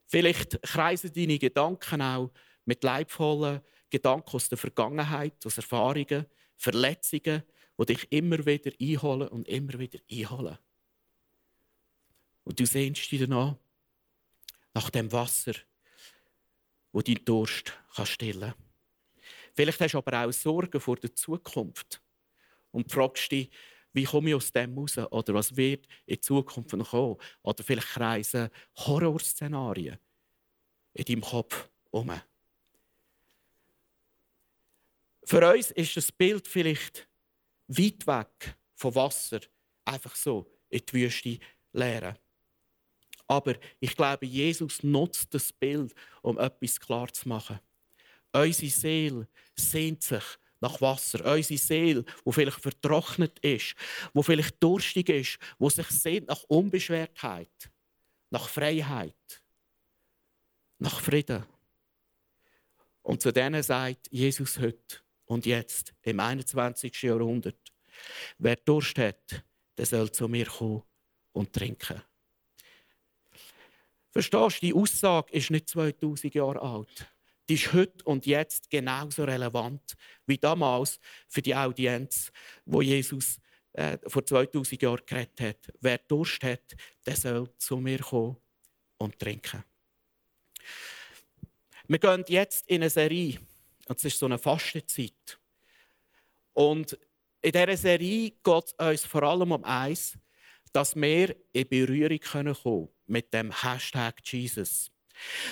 Vielleicht 0.06 0.62
kreisen 0.62 1.12
deine 1.14 1.40
Gedanken 1.40 2.02
auch 2.02 2.32
mit 2.66 2.84
leibvollen 2.84 3.62
Gedanken 3.90 4.36
aus 4.36 4.50
der 4.50 4.58
Vergangenheit, 4.58 5.46
aus 5.46 5.58
Erfahrungen, 5.58 6.26
Verletzungen, 6.56 7.44
die 7.80 7.86
dich 7.86 8.12
immer 8.12 8.46
wieder 8.46 8.72
einholen 8.80 9.28
und 9.30 9.48
immer 9.48 9.78
wieder 9.80 10.00
einholen. 10.10 10.58
Und 12.44 12.60
du 12.60 12.66
sehnst 12.66 13.12
dich 13.12 13.20
danach 13.20 13.56
nach 14.74 14.90
dem 14.90 15.12
Wasser, 15.12 15.54
wo 16.92 17.02
dein 17.02 17.24
Durst 17.26 17.74
stillen 18.06 18.54
kann. 18.54 18.67
Vielleicht 19.58 19.82
hast 19.82 19.94
du 19.94 19.98
aber 19.98 20.24
auch 20.24 20.32
Sorgen 20.32 20.80
vor 20.80 20.98
der 20.98 21.16
Zukunft 21.16 22.00
und 22.70 22.92
fragst 22.92 23.32
dich, 23.32 23.50
wie 23.92 24.04
komme 24.04 24.30
ich 24.30 24.36
aus 24.36 24.52
dem 24.52 24.78
raus? 24.78 24.96
Oder 25.00 25.34
was 25.34 25.58
wird 25.58 25.88
in 26.06 26.22
Zukunft 26.22 26.74
noch 26.74 26.92
kommen? 26.92 27.18
Oder 27.42 27.64
vielleicht 27.64 27.88
kreisen 27.88 28.50
Horrorszenarien 28.76 29.98
in 30.94 31.06
deinem 31.06 31.22
Kopf 31.22 31.70
um. 31.90 32.12
Für 35.24 35.52
uns 35.52 35.72
ist 35.72 35.98
das 35.98 36.12
Bild 36.12 36.48
vielleicht 36.48 37.10
weit 37.68 38.06
weg 38.06 38.58
vom 38.76 38.94
Wasser, 38.94 39.40
einfach 39.86 40.16
so 40.16 40.46
in 40.70 40.84
die 40.86 40.94
Wüste 40.94 41.40
leeren. 41.74 42.16
Aber 43.28 43.56
ich 43.80 43.96
glaube, 43.96 44.28
Jesus 44.28 44.84
nutzt 44.84 45.34
das 45.34 45.52
Bild, 45.52 45.96
um 46.22 46.38
etwas 46.38 46.80
klar 46.80 47.12
zu 47.12 47.28
machen. 47.28 47.60
Unsere 48.38 48.72
Seele 48.72 49.28
sehnt 49.56 50.04
sich 50.04 50.24
nach 50.60 50.80
Wasser. 50.82 51.26
Unsere 51.26 51.58
Seele, 51.58 52.04
die 52.26 52.32
vielleicht 52.32 52.62
vertrocknet 52.62 53.40
ist, 53.40 53.76
die 54.14 54.24
vielleicht 54.24 54.62
durstig 54.62 55.10
ist, 55.10 55.40
die 55.60 55.70
sich 55.70 55.88
sehnt 55.88 56.28
nach 56.28 56.44
Unbeschwertheit, 56.44 57.72
nach 58.30 58.48
Freiheit, 58.48 59.42
nach 60.80 61.00
Frieden. 61.00 61.46
Und 63.02 63.22
zu 63.22 63.32
denen 63.32 63.64
sagt 63.64 64.08
Jesus 64.12 64.60
heute 64.60 64.98
und 65.26 65.46
jetzt, 65.46 65.94
im 66.04 66.20
21. 66.20 67.02
Jahrhundert, 67.02 67.74
wer 68.38 68.56
Durst 68.58 68.98
hat, 69.00 69.44
der 69.78 69.86
soll 69.86 70.12
zu 70.12 70.28
mir 70.28 70.46
kommen 70.46 70.84
und 71.32 71.54
trinken. 71.54 72.02
Verstehst 74.12 74.58
du, 74.58 74.66
die 74.66 74.74
Aussage 74.74 75.32
ist 75.32 75.52
nicht 75.52 75.70
2000 75.70 76.34
Jahre 76.36 76.62
alt 76.62 77.08
die 77.50 77.56
ist 77.56 77.74
heute 77.74 78.04
und 78.04 78.26
jetzt 78.26 78.70
genauso 78.70 79.24
relevant 79.24 79.94
wie 80.26 80.38
damals 80.38 81.00
für 81.28 81.42
die 81.42 81.56
Audienz, 81.56 82.32
wo 82.66 82.82
Jesus 82.82 83.40
äh, 83.74 83.98
vor 84.08 84.26
2000 84.26 84.82
Jahren 84.82 85.06
geredet 85.06 85.40
hat. 85.40 85.74
Wer 85.80 86.00
Durst 86.00 86.44
hat, 86.44 86.76
der 87.06 87.16
soll 87.16 87.50
zu 87.58 87.78
mir 87.78 88.00
kommen 88.00 88.38
und 88.98 89.18
trinken. 89.20 89.64
Wir 91.88 92.00
gehen 92.00 92.26
jetzt 92.28 92.68
in 92.68 92.82
eine 92.82 92.90
Serie. 92.90 93.40
Und 93.88 93.98
es 93.98 94.04
ist 94.04 94.20
so 94.20 94.26
eine 94.26 94.38
Fastenzeit. 94.38 95.40
Und 96.54 96.98
in 97.42 97.52
dieser 97.52 97.78
Serie 97.78 98.32
geht 98.32 98.64
es 98.66 98.74
uns 98.74 99.06
vor 99.06 99.24
allem 99.24 99.52
um 99.54 99.64
eins, 99.64 100.18
dass 100.74 100.96
wir 100.96 101.36
in 101.54 101.70
Berührung 101.70 102.20
kommen 102.20 102.56
können 102.56 102.90
mit 103.06 103.34
dem 103.34 103.52
Hashtag 103.52 104.20
Jesus. 104.26 104.92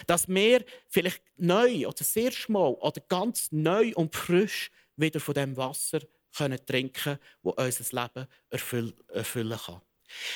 Dass 0.07 0.27
wir 0.27 0.63
vielleicht 0.87 1.21
neu 1.37 1.87
oder 1.87 2.03
sehr 2.03 2.31
schmal 2.31 2.73
oder 2.73 3.01
ganz 3.07 3.51
neu 3.51 3.91
und 3.95 4.15
frisch 4.15 4.71
wieder 4.95 5.19
von 5.19 5.33
dem 5.33 5.57
Wasser 5.57 5.99
können 6.35 6.63
trinken 6.65 7.19
können, 7.43 7.55
das 7.57 7.79
unser 7.79 8.01
Leben 8.03 8.27
erfüllen 8.49 9.57
kann. 9.57 9.81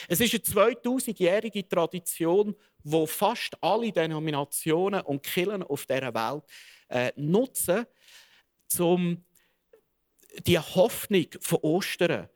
Es 0.07 0.19
ist 0.19 0.33
eine 0.33 0.73
2000-jährige 0.73 1.67
Tradition, 1.67 2.55
wo 2.83 3.05
fast 3.05 3.61
alle 3.61 3.91
Denominationen 3.91 5.01
und 5.01 5.23
Kirchen 5.23 5.63
auf 5.63 5.85
dieser 5.85 6.13
Welt 6.13 6.43
äh, 6.89 7.11
nutzen, 7.15 7.85
um 8.79 9.23
die 10.45 10.59
Hoffnung 10.59 11.27
von 11.41 11.59
Ostern, 11.59 12.29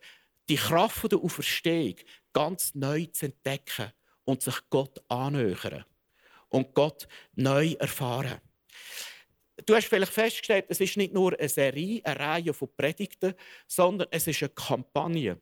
die 0.50 0.56
Kraft 0.56 1.12
der 1.12 1.20
Auferstehung 1.20 1.96
ganz 2.34 2.76
neu 2.76 3.06
zu 3.06 3.28
entdecken 3.28 3.92
und 4.26 4.42
sich 4.42 4.58
Gott 4.70 5.02
annähern 5.08 5.86
und 6.54 6.74
Gott 6.76 7.08
neu 7.36 7.74
erfahren. 7.80 8.40
Du 9.66 9.76
hast 9.76 9.88
vielleicht 9.88 10.14
festgestellt, 10.14 10.68
es 10.70 10.80
ist 10.80 10.96
nicht 10.98 11.14
nur 11.14 11.38
eine 11.38 11.50
Serie, 11.50 12.02
eine 12.06 12.20
Reihe 12.20 12.54
von 12.54 12.70
Predigten, 12.76 13.34
sondern 13.68 14.08
es 14.12 14.28
ist 14.28 14.44
eine 14.44 14.50
Kampagne. 14.50 15.42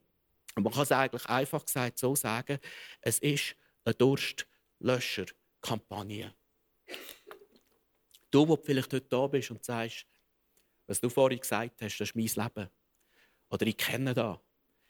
Und 0.55 0.63
man 0.63 0.71
kann 0.71 0.83
es 0.83 0.91
eigentlich 0.91 1.25
einfach 1.25 1.65
gesagt 1.65 1.99
so 1.99 2.15
sagen, 2.15 2.59
es 3.01 3.19
ist 3.19 3.57
eine 3.83 3.93
Durstlöscher-Kampagne. 3.95 6.33
Du, 8.29 8.45
der 8.45 8.57
vielleicht 8.57 8.93
heute 8.93 9.09
da 9.09 9.27
bist 9.27 9.51
und 9.51 9.65
sagst, 9.65 10.05
was 10.87 11.01
du 11.01 11.09
vorhin 11.09 11.39
gesagt 11.39 11.81
hast, 11.81 11.99
das 11.99 12.09
ist 12.09 12.15
mein 12.15 12.27
Leben. 12.27 12.69
Oder 13.49 13.67
ich 13.67 13.75
kenne 13.75 14.13
das. 14.13 14.37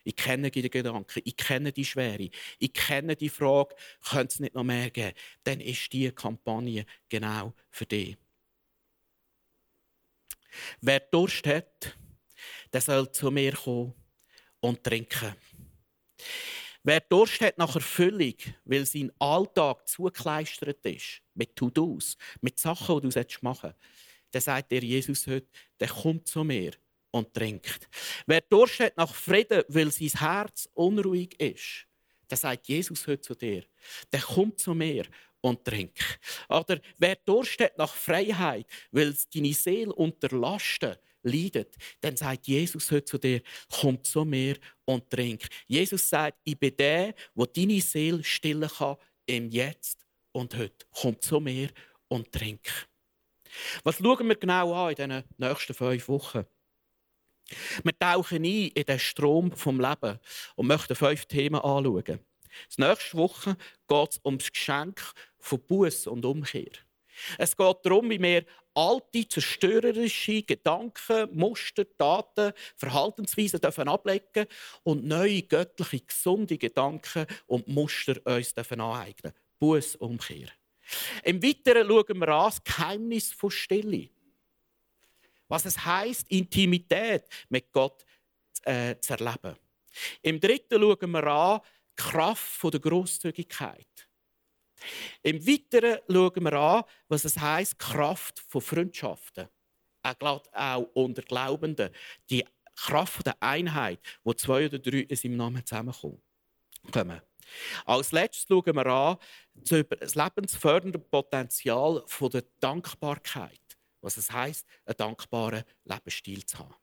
Ich 0.03 0.15
kenne 0.15 0.49
die 0.49 0.69
Gedanken, 0.69 1.21
ich 1.23 1.37
kenne 1.37 1.71
die 1.71 1.85
Schwere, 1.85 2.29
ich 2.59 2.73
kenne 2.73 3.15
die 3.15 3.29
Frage, 3.29 3.75
könnte 4.03 4.33
es 4.33 4.39
nicht 4.39 4.55
noch 4.55 4.63
mehr 4.63 4.89
geben? 4.89 5.15
Dann 5.43 5.59
ist 5.61 5.91
diese 5.93 6.11
Kampagne 6.11 6.85
genau 7.09 7.53
für 7.69 7.85
dich. 7.85 8.17
Wer 10.81 10.99
Durst 10.99 11.45
hat, 11.47 11.95
der 12.73 12.81
soll 12.81 13.11
zu 13.11 13.31
mir 13.31 13.53
kommen 13.53 13.93
und 14.59 14.83
trinken. 14.83 15.35
Wer 16.83 16.99
Durst 17.01 17.41
hat 17.41 17.57
nach 17.57 17.75
Erfüllung, 17.75 18.35
weil 18.65 18.85
sein 18.85 19.11
Alltag 19.19 19.87
zugekleistert 19.87 20.83
ist, 20.85 21.21
mit 21.35 21.55
To-Dos, 21.55 22.17
mit 22.41 22.59
Sachen, 22.59 23.01
die 23.01 23.09
du 23.09 23.23
machen 23.41 23.61
sollst, 23.61 23.77
der 24.33 24.41
sagt 24.41 24.71
dir 24.71 24.83
Jesus 24.83 25.27
heute, 25.27 25.47
der 25.79 25.89
kommt 25.89 26.27
zu 26.27 26.43
mir 26.43 26.71
und 27.11 27.33
trinkt. 27.33 27.87
Wer 28.25 28.41
Durst 28.41 28.79
hat 28.79 28.97
nach 28.97 29.13
Frieden, 29.13 29.63
weil 29.67 29.91
sein 29.91 30.19
Herz 30.19 30.67
unruhig 30.73 31.39
ist, 31.39 31.87
der 32.29 32.37
sagt 32.37 32.67
Jesus 32.67 33.05
heute 33.07 33.21
zu 33.21 33.35
dir, 33.35 33.63
der 34.11 34.21
kommt 34.21 34.59
zu 34.59 34.73
mir 34.73 35.05
und 35.41 35.63
trinkt. 35.65 36.19
Oder 36.49 36.79
wer 36.97 37.15
Durst 37.15 37.59
hat 37.59 37.77
nach 37.77 37.93
Freiheit, 37.93 38.65
weil 38.91 39.15
deine 39.33 39.53
Seele 39.53 39.93
unter 39.93 40.29
Lasten 40.35 40.95
leidet, 41.23 41.75
dann 41.99 42.15
sagt 42.15 42.47
Jesus 42.47 42.89
heute 42.91 43.05
zu 43.05 43.17
dir, 43.17 43.41
komm 43.69 44.03
zu 44.03 44.25
mir 44.25 44.57
und 44.85 45.09
trink. 45.09 45.47
Jesus 45.67 46.09
sagt, 46.09 46.39
ich 46.43 46.57
bin 46.57 46.75
der, 46.75 47.13
der 47.35 47.47
deine 47.47 47.81
Seele 47.81 48.23
stillen 48.23 48.69
kann 48.69 48.97
im 49.25 49.49
Jetzt 49.49 50.05
und 50.31 50.55
heute. 50.55 50.85
Komm 50.91 51.19
zu 51.19 51.39
mir 51.39 51.69
und 52.07 52.31
trink. 52.31 52.61
Was 53.83 53.97
schauen 53.97 54.27
wir 54.27 54.35
genau 54.35 54.73
an 54.73 54.91
in 54.91 55.09
den 55.09 55.23
nächsten 55.37 55.73
fünf 55.73 56.07
Wochen? 56.07 56.45
Wir 57.83 57.97
tauchen 57.97 58.43
ein 58.43 58.45
in 58.45 58.83
den 58.83 58.99
Strom 58.99 59.51
vom 59.51 59.79
Leben 59.79 60.19
und 60.55 60.67
möchten 60.67 60.95
fünf 60.95 61.25
Themen 61.25 61.61
anschauen. 61.61 62.19
Nächste 62.77 63.17
Woche 63.17 63.57
geht 63.87 64.11
es 64.11 64.19
um 64.23 64.37
das 64.37 64.51
Geschenk 64.51 65.01
von 65.39 65.59
Buß 65.61 66.07
und 66.07 66.25
Umkehr. 66.25 66.71
Es 67.37 67.55
geht 67.55 67.77
darum, 67.83 68.09
wie 68.09 68.21
wir 68.21 68.45
alte, 68.73 69.27
zerstörerische 69.27 70.43
Gedanken, 70.43 71.29
Muster, 71.33 71.85
Taten, 71.97 72.53
Verhaltensweisen 72.77 73.59
dürfen 73.59 73.87
ablegen 73.87 74.47
und 74.83 75.05
neue, 75.05 75.43
göttliche, 75.43 76.05
gesunde 76.05 76.57
Gedanken 76.57 77.25
und 77.47 77.67
Muster 77.67 78.15
uns 78.25 78.53
dürfen 78.53 78.81
aneignen. 78.81 79.33
Buß, 79.59 79.97
Umkehr. 79.97 80.47
Im 81.23 81.43
Weiteren 81.43 81.87
schauen 81.87 82.19
wir 82.19 82.29
an 82.29 82.45
das 82.45 82.63
Geheimnis 82.63 83.31
von 83.31 83.51
Stille. 83.51 84.09
Was 85.51 85.65
es 85.65 85.85
heißt, 85.85 86.31
Intimität 86.31 87.25
mit 87.49 87.73
Gott 87.73 88.05
äh, 88.63 88.95
zu 89.01 89.13
erleben. 89.13 89.57
Im 90.21 90.39
Dritten 90.39 90.79
schauen 90.79 91.11
wir 91.11 91.23
an 91.25 91.59
die 91.59 92.01
Kraft 92.01 92.63
der 92.63 92.79
Großzügigkeit. 92.79 94.07
Im 95.21 95.45
Weiteren 95.45 95.99
schauen 96.07 96.43
wir 96.43 96.53
an, 96.53 96.83
was 97.09 97.25
es 97.25 97.37
heißt, 97.37 97.77
Kraft 97.77 98.39
von 98.47 98.61
Freundschaften. 98.61 99.49
Auch 100.03 100.87
unter 100.93 101.21
Glaubenden. 101.21 101.89
Die 102.29 102.45
Kraft 102.73 103.25
der 103.25 103.35
Einheit, 103.43 103.99
wo 104.23 104.33
zwei 104.33 104.67
oder 104.67 104.79
drei 104.79 104.99
in 104.99 105.15
seinem 105.17 105.35
Namen 105.35 105.65
zusammenkommen. 105.65 106.21
Als 107.85 108.13
letztes 108.13 108.47
schauen 108.47 108.73
wir 108.73 108.85
an 108.85 109.17
das 109.99 110.15
lebensfördernde 110.15 110.99
Potenzial 110.99 112.05
der 112.21 112.43
Dankbarkeit. 112.61 113.70
Was 114.01 114.17
es 114.17 114.31
heisst, 114.31 114.65
einen 114.85 114.97
dankbaren 114.97 115.63
Lebensstil 115.85 116.45
zu 116.45 116.59
haben. 116.59 116.75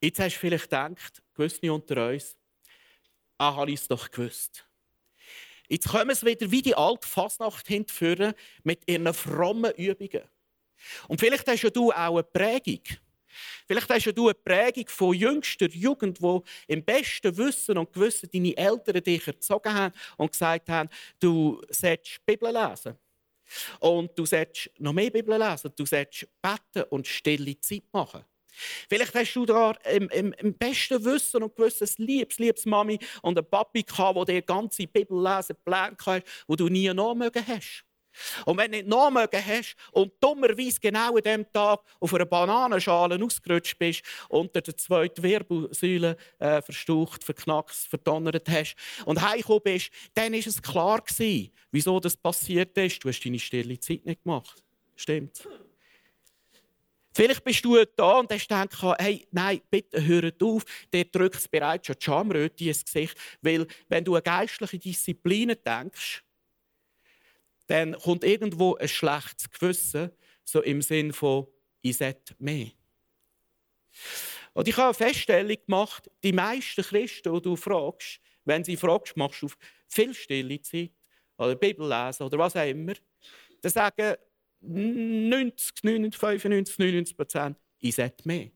Jetzt 0.00 0.20
hast 0.20 0.34
du 0.34 0.40
vielleicht 0.40 0.64
gedacht, 0.64 1.22
gewisse 1.34 1.72
unter 1.72 2.08
uns, 2.10 2.36
ah, 3.38 3.56
habe 3.56 3.70
ich 3.70 3.80
es 3.80 3.88
doch 3.88 4.10
gewusst. 4.10 4.64
Jetzt 5.68 5.88
kommen 5.88 6.14
sie 6.14 6.26
wieder 6.26 6.50
wie 6.50 6.62
die 6.62 6.74
alte 6.74 7.06
Fasnacht 7.06 7.66
hinführen 7.66 8.34
mit 8.62 8.88
ihren 8.88 9.12
frommen 9.12 9.72
Übungen. 9.72 10.22
Und 11.08 11.20
vielleicht 11.20 11.46
hast 11.46 11.76
du 11.76 11.92
auch 11.92 12.14
eine 12.14 12.22
Prägung. 12.22 12.82
Vielleicht 13.66 13.90
hast 13.90 14.16
du 14.16 14.28
eine 14.28 14.34
Prägung 14.34 14.88
von 14.88 15.14
jüngster 15.14 15.68
Jugend, 15.68 16.22
wo 16.22 16.42
im 16.66 16.82
besten 16.84 17.36
Wissen 17.36 17.76
und 17.76 17.92
Gewissen 17.92 18.30
deine 18.32 18.56
Eltern 18.56 19.02
dich 19.02 19.26
erzogen 19.26 19.74
haben 19.74 19.94
und 20.16 20.32
gesagt 20.32 20.68
haben, 20.68 20.88
du 21.20 21.60
sollst 21.68 22.24
Bibel 22.24 22.52
lesen. 22.52 22.96
Und 23.80 24.18
du 24.18 24.26
sollst 24.26 24.70
noch 24.78 24.92
mehr 24.92 25.10
Bibel 25.10 25.38
lesen. 25.38 25.72
Du 25.76 25.86
sollst 25.86 26.26
beten 26.42 26.88
und 26.90 27.06
stille 27.06 27.58
Zeit 27.60 27.84
machen. 27.92 28.24
Vielleicht 28.88 29.14
hast 29.14 29.34
du 29.34 29.46
da 29.46 29.72
im, 29.92 30.08
im, 30.08 30.32
im, 30.32 30.54
besten 30.54 31.04
Wissen 31.04 31.42
und 31.42 31.54
Gewissen 31.54 31.86
ein 31.86 32.06
liebes, 32.06 32.38
liebes 32.38 32.66
Mami 32.66 32.98
und 33.22 33.38
ein 33.38 33.48
Papi 33.48 33.82
gehabt, 33.82 34.16
der 34.16 34.24
dir 34.24 34.42
ganze 34.42 34.86
Bibel 34.86 35.22
lesen 35.22 35.56
gelernt 35.64 36.04
hat, 36.04 36.24
wo 36.46 36.56
du 36.56 36.68
nie 36.68 36.92
nachmögen 36.92 37.46
hast. 37.46 37.84
Und 38.44 38.58
wenn 38.58 38.72
du 38.72 38.78
nicht 38.78 38.88
nachmögen 38.88 39.44
hast 39.44 39.76
und 39.92 40.12
dummerweise 40.20 40.80
genau 40.80 41.16
an 41.16 41.22
diesem 41.22 41.52
Tag 41.52 41.80
auf 42.00 42.14
einer 42.14 42.24
Bananenschale 42.24 43.22
ausgerutscht 43.22 43.78
bist, 43.78 44.02
unter 44.28 44.60
der 44.60 44.76
zweiten 44.76 45.22
Wirbelsäule 45.22 46.16
äh, 46.38 46.62
verstaucht, 46.62 47.24
verknackt, 47.24 47.74
verdonnert 47.74 48.48
hast 48.48 48.76
und 49.04 49.20
heimgekommen 49.20 49.62
bist, 49.64 49.90
dann 50.14 50.32
war 50.32 50.38
es 50.38 50.62
klar 50.62 51.00
gewesen, 51.00 51.50
wieso 51.70 52.00
das 52.00 52.16
passiert 52.16 52.76
ist. 52.78 53.02
Du 53.04 53.08
hast 53.08 53.24
deine 53.24 53.38
stille 53.38 53.78
Zeit 53.78 54.04
nicht 54.04 54.22
gemacht. 54.22 54.62
Stimmt. 54.96 55.46
Vielleicht 57.18 57.42
bist 57.42 57.64
du 57.64 57.76
da 57.96 58.18
und 58.18 58.30
hast 58.32 58.48
gedacht, 58.48 59.00
hey, 59.00 59.26
nein, 59.32 59.60
bitte 59.68 60.06
hör 60.06 60.30
auf, 60.40 60.64
der 60.92 61.04
drückt 61.04 61.50
bereits 61.50 61.88
schon 61.88 61.96
die 61.98 62.04
Schamröte 62.04 62.64
ins 62.64 62.84
Gesicht, 62.84 63.16
weil 63.42 63.66
wenn 63.88 64.04
du 64.04 64.14
an 64.14 64.22
geistliche 64.22 64.78
Disziplinen 64.78 65.56
denkst, 65.66 66.22
dann 67.68 67.92
kommt 67.92 68.24
irgendwo 68.24 68.74
ein 68.76 68.88
schlechtes 68.88 69.50
Gewissen, 69.50 70.10
so 70.44 70.62
im 70.62 70.82
Sinn 70.82 71.12
von, 71.12 71.46
ich 71.82 71.98
sollte 71.98 72.34
mehr. 72.38 72.68
Und 74.54 74.66
ich 74.66 74.76
habe 74.76 74.86
eine 74.86 74.94
Feststellung 74.94 75.56
gemacht, 75.66 76.10
die 76.24 76.32
meisten 76.32 76.82
Christen, 76.82 77.32
die 77.32 77.42
du 77.42 77.56
fragst, 77.56 78.20
wenn 78.44 78.64
sie 78.64 78.76
fragst, 78.76 79.16
machst 79.16 79.42
du 79.42 79.48
viel 79.86 80.14
stille 80.14 80.60
Zeit 80.62 80.92
oder 81.36 81.54
Bibel 81.54 81.88
lesen 81.88 82.24
oder 82.24 82.38
was 82.38 82.56
auch 82.56 82.66
immer, 82.66 82.94
dann 83.60 83.72
sagen 83.72 84.16
90, 84.60 85.80
95, 85.80 86.78
99 86.78 87.16
Prozent, 87.16 87.58
ich 87.78 87.94
sollte 87.94 88.26
mehr. 88.26 88.50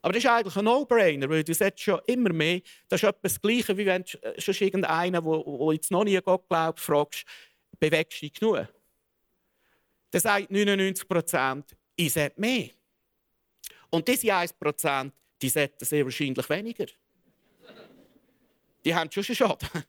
Aber 0.00 0.12
das 0.12 0.24
ist 0.24 0.30
eigentlich 0.30 0.56
ein 0.56 0.64
No-Brainer, 0.64 1.28
weil 1.28 1.44
du 1.44 1.52
solltest 1.52 1.84
schon 1.84 2.00
immer 2.06 2.32
mehr. 2.32 2.60
Das 2.88 3.02
ist 3.02 3.08
etwas 3.08 3.34
das 3.34 3.42
Gleiche, 3.42 3.76
wie 3.76 3.86
wenn 3.86 4.04
du 4.04 4.40
schon 4.40 4.54
irgendeinen, 4.54 5.24
der 5.24 5.72
jetzt 5.72 5.90
noch 5.90 6.04
nie 6.04 6.16
an 6.16 6.22
Gott 6.24 6.48
glaubt, 6.48 6.80
fragst, 6.80 7.24
bewegst 7.78 8.20
du 8.22 8.26
dich 8.26 8.34
genug? 8.34 8.68
Dann 10.10 10.20
sagt 10.20 10.50
99 10.50 11.06
Prozent, 11.08 11.76
ich 11.96 12.12
sollte 12.12 12.40
mehr. 12.40 12.70
Und 13.90 14.06
diese 14.06 14.34
1 14.34 14.52
Prozent, 14.54 15.12
die 15.40 15.48
sollten 15.48 15.84
sehr 15.84 16.04
wahrscheinlich 16.04 16.48
weniger. 16.48 16.86
die 18.84 18.94
haben 18.94 19.10
schon 19.10 19.24
Schaden. 19.24 19.68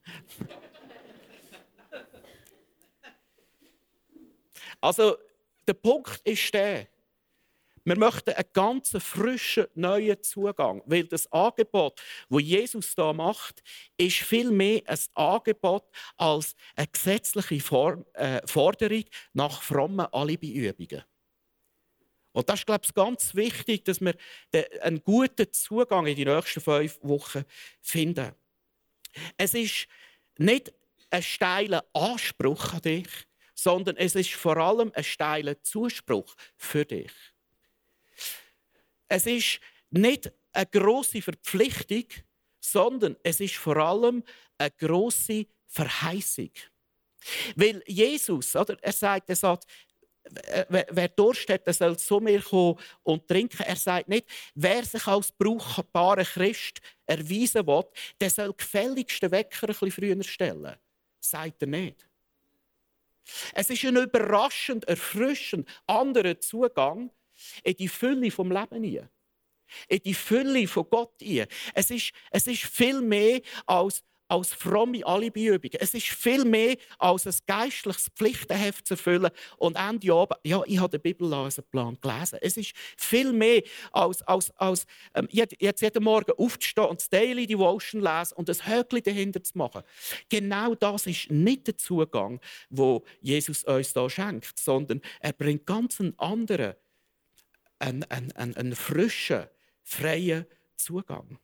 also, 4.81 5.17
der 5.67 5.73
Punkt 5.73 6.21
ist 6.23 6.53
der, 6.53 6.87
wir 7.89 7.97
möchten 7.97 8.29
einen 8.31 8.49
ganz 8.53 8.95
frischen, 8.99 9.65
neuen 9.73 10.21
Zugang, 10.21 10.83
weil 10.85 11.05
das 11.05 11.31
Angebot, 11.31 11.99
wo 12.29 12.39
Jesus 12.39 12.93
da 12.93 13.13
macht, 13.13 13.63
ist 13.97 14.17
viel 14.17 14.51
mehr 14.51 14.81
ein 14.85 14.99
Angebot 15.15 15.85
als 16.15 16.55
eine 16.75 16.87
gesetzliche 16.87 17.59
Form, 17.59 18.05
äh, 18.13 18.45
Forderung 18.45 19.05
nach 19.33 19.63
frommen 19.63 20.05
Alibiübungen. 20.11 21.03
Und 22.31 22.47
das 22.47 22.59
ist, 22.59 22.65
glaube 22.67 22.85
ich, 22.85 22.93
ganz 22.93 23.33
wichtig, 23.33 23.83
dass 23.85 23.99
wir 23.99 24.15
einen 24.81 25.03
guten 25.03 25.51
Zugang 25.51 26.05
in 26.05 26.15
die 26.15 26.25
nächsten 26.25 26.61
fünf 26.61 26.99
Wochen 27.01 27.43
finden. 27.81 28.33
Es 29.35 29.55
ist 29.55 29.87
nicht 30.37 30.71
ein 31.09 31.23
steiler 31.23 31.83
Anspruch 31.93 32.73
an 32.75 32.81
dich, 32.81 33.09
sondern 33.55 33.97
es 33.97 34.13
ist 34.13 34.33
vor 34.33 34.57
allem 34.57 34.91
ein 34.93 35.03
steiler 35.03 35.61
Zuspruch 35.63 36.35
für 36.55 36.85
dich. 36.85 37.11
Es 39.09 39.25
ist 39.25 39.59
nicht 39.89 40.31
eine 40.53 40.65
große 40.67 41.21
Verpflichtung, 41.21 42.05
sondern 42.59 43.17
es 43.23 43.39
ist 43.39 43.55
vor 43.55 43.77
allem 43.77 44.23
eine 44.57 44.71
große 44.71 45.45
Verheißung. 45.67 46.51
Weil 47.55 47.83
Jesus, 47.85 48.55
oder, 48.55 48.77
er 48.81 48.93
sagt, 48.93 49.29
er 49.29 49.35
sagt, 49.35 49.65
wer 50.69 51.07
Durst 51.09 51.49
hat, 51.49 51.65
der 51.65 51.73
soll 51.73 51.97
zu 51.97 52.19
mir 52.19 52.41
kommen 52.41 52.79
und 53.03 53.27
trinken. 53.27 53.63
Er 53.63 53.75
sagt 53.75 54.09
nicht, 54.09 54.27
wer 54.53 54.83
sich 54.85 55.05
als 55.07 55.31
brauchbarer 55.31 56.23
Christ 56.23 56.79
erweisen 57.05 57.65
will, 57.65 57.85
der 58.21 58.29
soll 58.29 58.53
gefälligsten 58.53 59.31
Wecker 59.31 59.69
ein 59.69 59.91
früher 59.91 60.23
stellen. 60.23 60.75
Sagt 61.19 61.63
er 61.63 61.67
nicht. 61.67 62.07
Es 63.53 63.69
ist 63.69 63.83
ein 63.85 63.95
überraschend, 63.95 64.87
erfrischend 64.87 65.67
anderer 65.87 66.39
Zugang 66.39 67.11
in 67.63 67.75
die 67.75 67.87
Fülle 67.87 68.31
vom 68.31 68.51
Leben 68.51 68.83
hinein. 68.83 69.09
In 69.87 69.99
die 69.99 70.13
Fülle 70.13 70.67
von 70.67 70.85
Gott 70.89 71.13
hinein. 71.21 71.47
Es 71.73 71.91
ist, 71.91 72.11
es 72.31 72.47
ist 72.47 72.63
viel 72.63 73.01
mehr 73.01 73.41
als 73.65 74.03
als 74.29 74.53
fromme 74.53 75.05
Alibiübung. 75.05 75.71
Es 75.79 75.93
ist 75.93 76.07
viel 76.07 76.45
mehr 76.45 76.77
als 76.99 77.25
ein 77.25 77.33
geistliches 77.47 78.09
Pflichtenheft 78.15 78.87
zu 78.87 78.93
erfüllen 78.93 79.31
und 79.57 79.75
Ende 79.75 80.13
oben, 80.15 80.35
ja, 80.43 80.61
ich 80.65 80.79
habe 80.79 80.97
den 80.97 81.01
Bibellesenplan 81.01 81.97
gelesen. 81.99 82.39
Es 82.41 82.55
ist 82.55 82.73
viel 82.95 83.33
mehr 83.33 83.63
als, 83.91 84.21
als, 84.21 84.51
als 84.57 84.85
ähm, 85.15 85.27
jetzt 85.31 85.81
jeden 85.81 86.03
Morgen 86.03 86.31
aufzustehen 86.37 86.87
und 86.87 87.01
das 87.01 87.09
Daily 87.09 87.47
Devotion 87.47 88.01
lesen 88.01 88.35
und 88.35 88.47
das 88.47 88.67
Höckli 88.67 89.01
dahinter 89.01 89.43
zu 89.43 89.57
machen. 89.57 89.81
Genau 90.29 90.75
das 90.75 91.07
ist 91.07 91.31
nicht 91.31 91.65
der 91.67 91.77
Zugang, 91.77 92.39
wo 92.69 93.03
Jesus 93.21 93.63
uns 93.63 93.93
da 93.93 94.09
schenkt, 94.09 94.59
sondern 94.59 95.01
er 95.19 95.33
bringt 95.33 95.65
ganz 95.65 95.99
einen 95.99 96.17
anderen, 96.19 96.75
einen, 97.79 98.03
einen, 98.03 98.55
einen, 98.55 98.75
frischen, 98.75 99.47
freien 99.83 100.45
Zugang. 100.75 101.39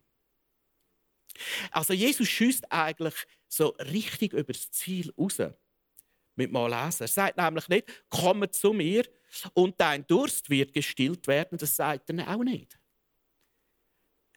Also 1.72 1.94
Jesus 1.94 2.28
schießt 2.30 2.72
eigentlich 2.72 3.16
so 3.48 3.70
richtig 3.80 4.34
über 4.34 4.54
das 4.54 4.72
Ziel 4.72 5.12
raus. 5.18 5.38
Mit 6.38 6.52
mal 6.52 6.70
lesen. 6.70 7.04
Er 7.04 7.08
sagt 7.08 7.38
nämlich 7.38 7.68
nicht, 7.70 8.06
komm 8.10 8.50
zu 8.52 8.74
mir 8.74 9.06
und 9.54 9.80
dein 9.80 10.06
Durst 10.06 10.50
wird 10.50 10.74
gestillt 10.74 11.28
werden. 11.28 11.58
Das 11.58 11.76
sagt 11.76 12.10
er 12.10 12.36
auch 12.36 12.44
nicht. 12.44 12.78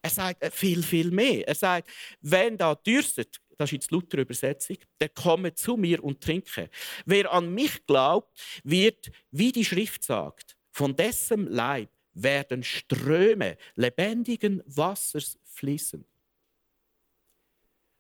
Er 0.03 0.11
sagt 0.11 0.43
äh, 0.43 0.51
viel, 0.51 0.83
viel 0.83 1.11
mehr. 1.11 1.47
Er 1.47 1.55
sagt, 1.55 1.91
wenn 2.21 2.57
da 2.57 2.75
dürstet, 2.75 3.41
das 3.57 3.69
ist 3.69 3.73
jetzt 3.73 3.91
Luther 3.91 4.19
Übersetzung, 4.19 4.77
der 5.01 5.09
komme 5.09 5.55
zu 5.55 5.77
mir 5.77 6.03
und 6.03 6.23
trinke. 6.23 6.71
Wer 7.05 7.33
an 7.33 7.53
mich 7.53 7.85
glaubt, 7.87 8.41
wird, 8.63 9.11
wie 9.33 9.51
die 9.51 9.65
Schrift 9.65 10.05
sagt, 10.05 10.57
von 10.79 10.95
dessen 10.95 11.49
Leib 11.49 11.91
werden 12.13 12.63
Ströme 12.63 13.59
lebendigen 13.75 14.63
Wassers 14.65 15.37
fließen. 15.43 16.05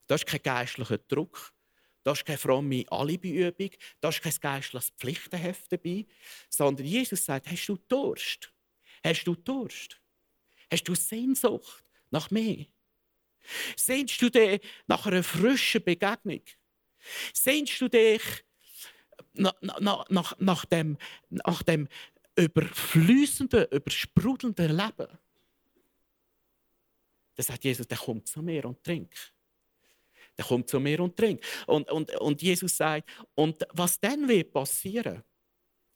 Das 0.06 0.20
ist 0.20 0.28
kein 0.28 0.42
geistlicher 0.44 0.98
Druck. 0.98 1.52
Das 2.04 2.18
ist 2.18 2.24
keine 2.24 2.38
fromme 2.38 2.84
Alibiübung. 2.88 3.70
Das 4.00 4.14
ist 4.14 4.22
kein 4.22 4.32
geistliches 4.40 4.90
Pflichtenheft 4.90 5.72
dabei. 5.72 6.06
Sondern 6.48 6.86
Jesus 6.86 7.24
sagt, 7.24 7.50
hast 7.50 7.66
du 7.66 7.78
Durst? 7.88 8.52
Hast 9.04 9.24
du 9.24 9.34
Durst? 9.34 10.00
Hast 10.70 10.84
du 10.84 10.94
Sehnsucht 10.94 11.84
nach 12.10 12.30
mir? 12.30 12.64
Sehnst 13.74 14.22
du 14.22 14.30
dich 14.30 14.60
nach 14.86 15.04
einer 15.04 15.24
frischen 15.24 15.82
Begegnung? 15.82 16.42
Sehnst 17.32 17.80
du 17.80 17.88
dich 17.88 18.22
nach, 19.32 19.60
nach, 19.62 20.08
nach, 20.10 20.38
nach, 20.38 20.64
dem, 20.64 20.96
nach 21.28 21.64
dem 21.64 21.88
überflüssenden, 22.42 23.66
übersprudelnden 23.70 24.76
Leben? 24.76 25.08
Dann 27.34 27.44
sagt 27.44 27.64
Jesus, 27.64 27.86
der 27.86 27.98
kommt 27.98 28.26
zu 28.26 28.42
mir 28.42 28.64
und 28.64 28.82
trinkt 28.82 29.32
der 30.38 30.46
kommt 30.46 30.68
zu 30.68 30.78
mir 30.80 31.00
und 31.00 31.16
trinkt. 31.16 31.44
Und, 31.66 31.90
und, 31.90 32.14
und 32.16 32.40
Jesus 32.40 32.76
sagt, 32.76 33.08
und 33.34 33.66
was 33.72 33.98
dann 34.00 34.28
wird 34.28 34.52
passieren? 34.52 35.22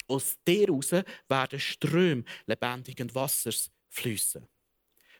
Aus 0.08 0.36
dir 0.46 0.68
raus 0.68 0.90
werden 0.90 1.60
Ströme 1.60 2.24
lebendigen 2.46 3.14
Wassers 3.14 3.70
fließen. 3.88 4.46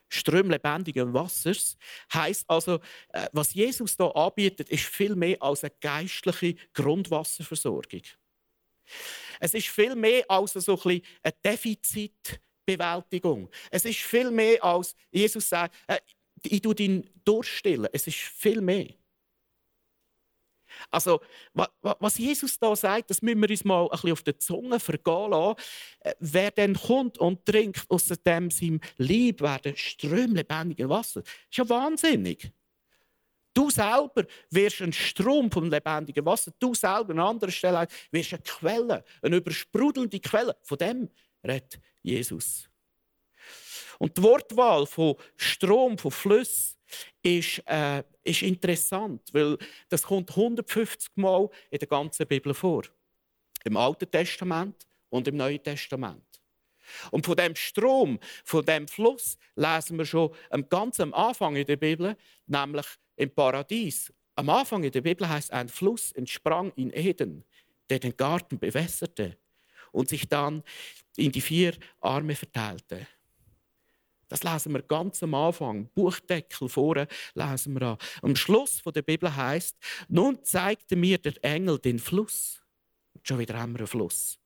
Ströme 0.09 0.49
lebendigen 0.49 1.13
Wassers 1.13 1.77
heißt 2.13 2.47
also, 2.47 2.79
äh, 3.09 3.27
was 3.31 3.53
Jesus 3.53 3.95
da 3.95 4.07
anbietet, 4.09 4.69
ist 4.69 4.83
viel 4.83 5.15
mehr 5.15 5.41
als 5.41 5.63
eine 5.63 5.73
geistliche 5.79 6.55
Grundwasserversorgung. 6.73 8.01
Es 9.39 9.53
ist 9.53 9.67
viel 9.67 9.95
mehr 9.95 10.23
als 10.29 10.53
so 10.53 10.79
ein 10.85 11.01
eine 11.21 11.33
Defizitbewältigung. 11.43 13.49
Es 13.71 13.85
ist 13.85 13.99
viel 13.99 14.31
mehr 14.31 14.63
als 14.63 14.95
Jesus 15.11 15.49
sagt, 15.49 15.75
äh, 15.87 15.99
ich 16.43 16.61
tue 16.61 16.75
deinen 16.75 17.09
Durst 17.25 17.49
stillen. 17.49 17.89
Es 17.91 18.07
ist 18.07 18.17
viel 18.17 18.61
mehr. 18.61 18.87
Also, 20.89 21.21
was 21.53 22.17
Jesus 22.17 22.59
da 22.59 22.75
sagt, 22.75 23.09
das 23.09 23.21
müssen 23.21 23.41
wir 23.41 23.49
uns 23.49 23.63
mal 23.63 23.83
ein 23.83 23.89
bisschen 23.89 24.11
auf 24.11 24.23
der 24.23 24.39
Zunge 24.39 24.79
vergehen 24.79 25.31
lassen. 25.31 25.59
Äh, 25.99 26.13
wer 26.19 26.51
dann 26.51 26.75
kommt 26.75 27.17
und 27.17 27.45
trinkt 27.45 27.85
aus 27.89 28.07
dem 28.07 28.49
seinem 28.49 28.79
Leib 28.97 29.41
werden 29.41 29.75
Ströme 29.75 30.35
lebendigen 30.35 30.89
Wasser. 30.89 31.21
Das 31.21 31.31
ist 31.51 31.57
ja 31.57 31.69
wahnsinnig. 31.69 32.51
Du 33.53 33.69
selber 33.69 34.25
wirst 34.49 34.81
ein 34.81 34.93
Strom 34.93 35.51
vom 35.51 35.69
lebendigen 35.69 36.25
Wasser. 36.25 36.51
Du 36.59 36.73
selber 36.73 37.11
an 37.11 37.19
anderer 37.19 37.51
Stelle 37.51 37.87
wirst 38.11 38.33
eine 38.33 38.41
Quelle, 38.41 39.03
eine 39.21 39.35
übersprudelnde 39.35 40.19
Quelle. 40.19 40.55
Von 40.63 40.77
dem 40.77 41.09
redet 41.45 41.79
Jesus. 42.01 42.67
Und 43.99 44.17
die 44.17 44.23
Wortwahl 44.23 44.85
von 44.85 45.15
Strom, 45.37 45.97
von 45.97 46.11
Fluss, 46.11 46.77
ist, 47.21 47.61
äh, 47.65 48.03
ist 48.23 48.41
interessant, 48.41 49.29
weil 49.31 49.57
das 49.89 50.03
kommt 50.03 50.29
150 50.29 51.11
Mal 51.15 51.49
in 51.69 51.79
der 51.79 51.87
ganzen 51.87 52.27
Bibel 52.27 52.53
vor. 52.53 52.83
Im 53.63 53.77
Alten 53.77 54.09
Testament 54.09 54.87
und 55.09 55.27
im 55.27 55.37
Neuen 55.37 55.61
Testament. 55.63 56.25
Und 57.11 57.25
von 57.25 57.35
dem 57.35 57.55
Strom, 57.55 58.19
von 58.43 58.65
dem 58.65 58.87
Fluss 58.87 59.37
lesen 59.55 59.97
wir 59.97 60.05
schon 60.05 60.35
ganz 60.69 60.99
am 60.99 61.13
Anfang 61.13 61.55
in 61.55 61.65
der 61.65 61.77
Bibel, 61.77 62.17
nämlich 62.45 62.85
im 63.15 63.29
Paradies. 63.29 64.11
Am 64.35 64.49
Anfang 64.49 64.83
in 64.83 64.91
der 64.91 65.01
Bibel 65.01 65.27
heißt 65.27 65.51
ein 65.51 65.69
Fluss 65.69 66.11
entsprang 66.11 66.71
in 66.75 66.91
Eden, 66.91 67.43
der 67.89 67.99
den 67.99 68.15
Garten 68.17 68.57
bewässerte 68.57 69.37
und 69.91 70.09
sich 70.09 70.27
dann 70.27 70.63
in 71.15 71.31
die 71.31 71.41
vier 71.41 71.75
Arme 72.01 72.35
verteilte. 72.35 73.07
Das 74.27 74.43
lesen 74.43 74.73
wir 74.73 74.81
ganz 74.81 75.21
am 75.21 75.35
Anfang, 75.35 75.89
Buchdeckel 75.93 76.67
vorne 76.67 77.07
lesen 77.35 77.75
wir 77.75 77.83
an. 77.83 77.97
Am 78.23 78.35
Schluss 78.35 78.81
der 78.83 79.03
Bibel 79.03 79.35
heißt: 79.35 79.77
Nun 80.07 80.43
zeigte 80.43 80.95
mir 80.95 81.19
der 81.19 81.35
Engel 81.43 81.77
den 81.77 81.99
Fluss. 81.99 82.59
Schon 83.21 83.37
wieder 83.37 83.59
haben 83.59 83.73
wir 83.73 83.81
einen 83.81 83.87
Fluss. 83.87 84.39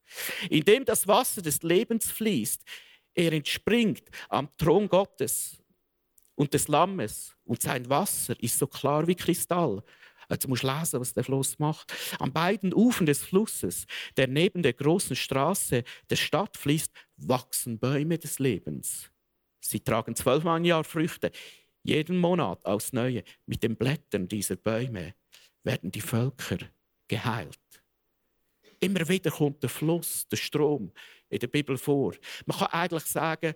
In 0.50 0.62
dem 0.64 0.84
das 0.84 1.06
Wasser 1.08 1.40
des 1.40 1.62
Lebens 1.62 2.10
fließt, 2.10 2.62
er 3.14 3.32
entspringt 3.32 4.04
am 4.28 4.48
Thron 4.58 4.88
Gottes 4.88 5.56
und 6.34 6.52
des 6.52 6.68
Lammes. 6.68 7.34
Und 7.48 7.62
sein 7.62 7.88
Wasser 7.88 8.34
ist 8.40 8.58
so 8.58 8.66
klar 8.66 9.06
wie 9.06 9.14
Kristall. 9.14 9.82
Jetzt 10.30 10.46
musst 10.46 10.62
du 10.62 10.66
lesen, 10.66 11.00
was 11.00 11.14
der 11.14 11.24
Fluss 11.24 11.58
macht. 11.58 11.92
An 12.18 12.32
beiden 12.32 12.74
Ufern 12.74 13.06
des 13.06 13.22
Flusses, 13.22 13.86
der 14.18 14.28
neben 14.28 14.62
der 14.62 14.74
großen 14.74 15.16
Straße 15.16 15.82
der 16.10 16.16
Stadt 16.16 16.56
fließt, 16.58 16.92
wachsen 17.16 17.78
Bäume 17.78 18.18
des 18.18 18.38
Lebens 18.38 19.10
Sie 19.60 19.80
tragen 19.80 20.14
zwölfmal 20.14 20.58
im 20.58 20.64
Jahr 20.64 20.84
Früchte. 20.84 21.30
Jeden 21.82 22.18
Monat 22.18 22.64
aufs 22.64 22.92
Neue. 22.92 23.24
Mit 23.46 23.62
den 23.62 23.76
Blättern 23.76 24.28
dieser 24.28 24.56
Bäume 24.56 25.14
werden 25.62 25.90
die 25.90 26.00
Völker 26.00 26.58
geheilt. 27.08 27.58
Immer 28.80 29.08
wieder 29.08 29.30
kommt 29.30 29.62
der 29.62 29.70
Fluss, 29.70 30.28
der 30.28 30.36
Strom 30.36 30.92
in 31.28 31.38
der 31.40 31.48
Bibel 31.48 31.76
vor. 31.76 32.14
Man 32.46 32.58
kann 32.58 32.68
eigentlich 32.68 33.04
sagen, 33.04 33.54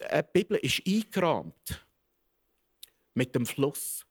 die 0.00 0.22
Bibel 0.32 0.58
ist 0.58 0.82
eingerahmt 0.86 1.86
mit 3.14 3.34
dem 3.34 3.46
Fluss. 3.46 4.04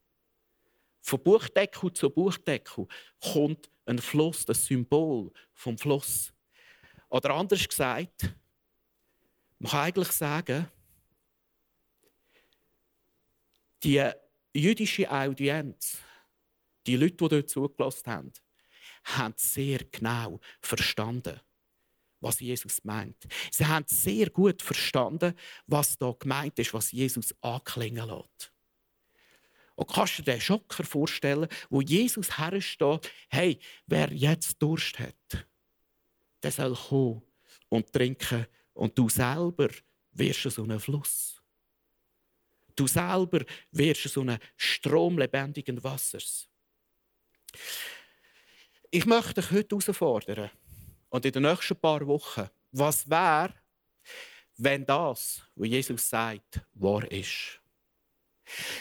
Von 1.02 1.22
Buchdeckel 1.22 1.92
zu 1.94 2.10
Buchdeckel 2.10 2.88
kommt 3.20 3.70
ein 3.86 4.00
Fluss, 4.00 4.46
das 4.46 4.66
Symbol 4.66 5.32
vom 5.54 5.78
Fluss. 5.78 6.34
Oder 7.10 7.32
anders 7.36 7.68
gesagt, 7.68 8.34
man 9.60 9.72
kann 9.72 9.82
eigentlich 9.82 10.12
sagen, 10.12 10.72
die 13.84 14.10
jüdische 14.54 15.12
Audienz, 15.12 15.98
die 16.88 16.96
Leute, 16.96 17.16
die 17.16 17.28
dort 17.28 17.50
zugelassen 17.50 18.08
haben, 18.08 18.34
haben 19.04 19.34
sehr 19.38 19.80
genau 19.92 20.40
verstanden, 20.62 21.40
was 22.22 22.40
Jesus 22.40 22.84
meint. 22.84 23.28
Sie 23.52 23.66
haben 23.66 23.86
sehr 23.88 24.30
gut 24.30 24.62
verstanden, 24.62 25.34
was 25.68 25.98
da 25.98 26.16
gemeint 26.18 26.58
ist, 26.60 26.74
was 26.74 26.92
Jesus 26.92 27.36
anklingen 27.42 28.08
lässt. 28.08 28.53
Und 29.76 29.90
kannst 29.90 30.20
du 30.20 30.22
dir 30.22 30.34
den 30.34 30.42
Schocker 30.42 30.84
vorstellen, 30.84 31.48
wo 31.70 31.82
Jesus 31.82 32.38
hersteht, 32.38 33.12
hey, 33.30 33.60
wer 33.88 34.12
jetzt 34.14 34.62
Durst 34.62 35.00
hat, 35.00 35.48
der 36.44 36.52
soll 36.52 36.76
kommen 36.76 37.24
und 37.70 37.92
trinken 37.92 38.46
und 38.74 38.98
du 38.98 39.10
selber 39.10 39.70
wirst 40.12 40.44
so 40.44 40.64
ein 40.64 40.80
Fluss. 40.80 41.42
Du 42.76 42.88
selber 42.88 43.46
wirst 43.72 44.04
so 44.04 44.22
ein 44.22 44.38
Strom 44.58 45.18
lebendigen 45.18 45.84
Wassers. 45.84 46.48
Ich 48.92 49.06
möchte 49.06 49.42
dich 49.42 49.52
heute 49.52 49.76
herausfordern 49.76 50.52
und 51.10 51.26
in 51.26 51.32
den 51.32 51.44
nächsten 51.44 51.76
paar 51.76 52.06
Wochen, 52.06 52.50
was 52.72 53.10
wäre, 53.10 53.54
wenn 54.58 54.86
das, 54.86 55.42
was 55.56 55.68
Jesus 55.68 56.10
sagt, 56.10 56.62
wahr 56.74 57.10
ist? 57.12 57.63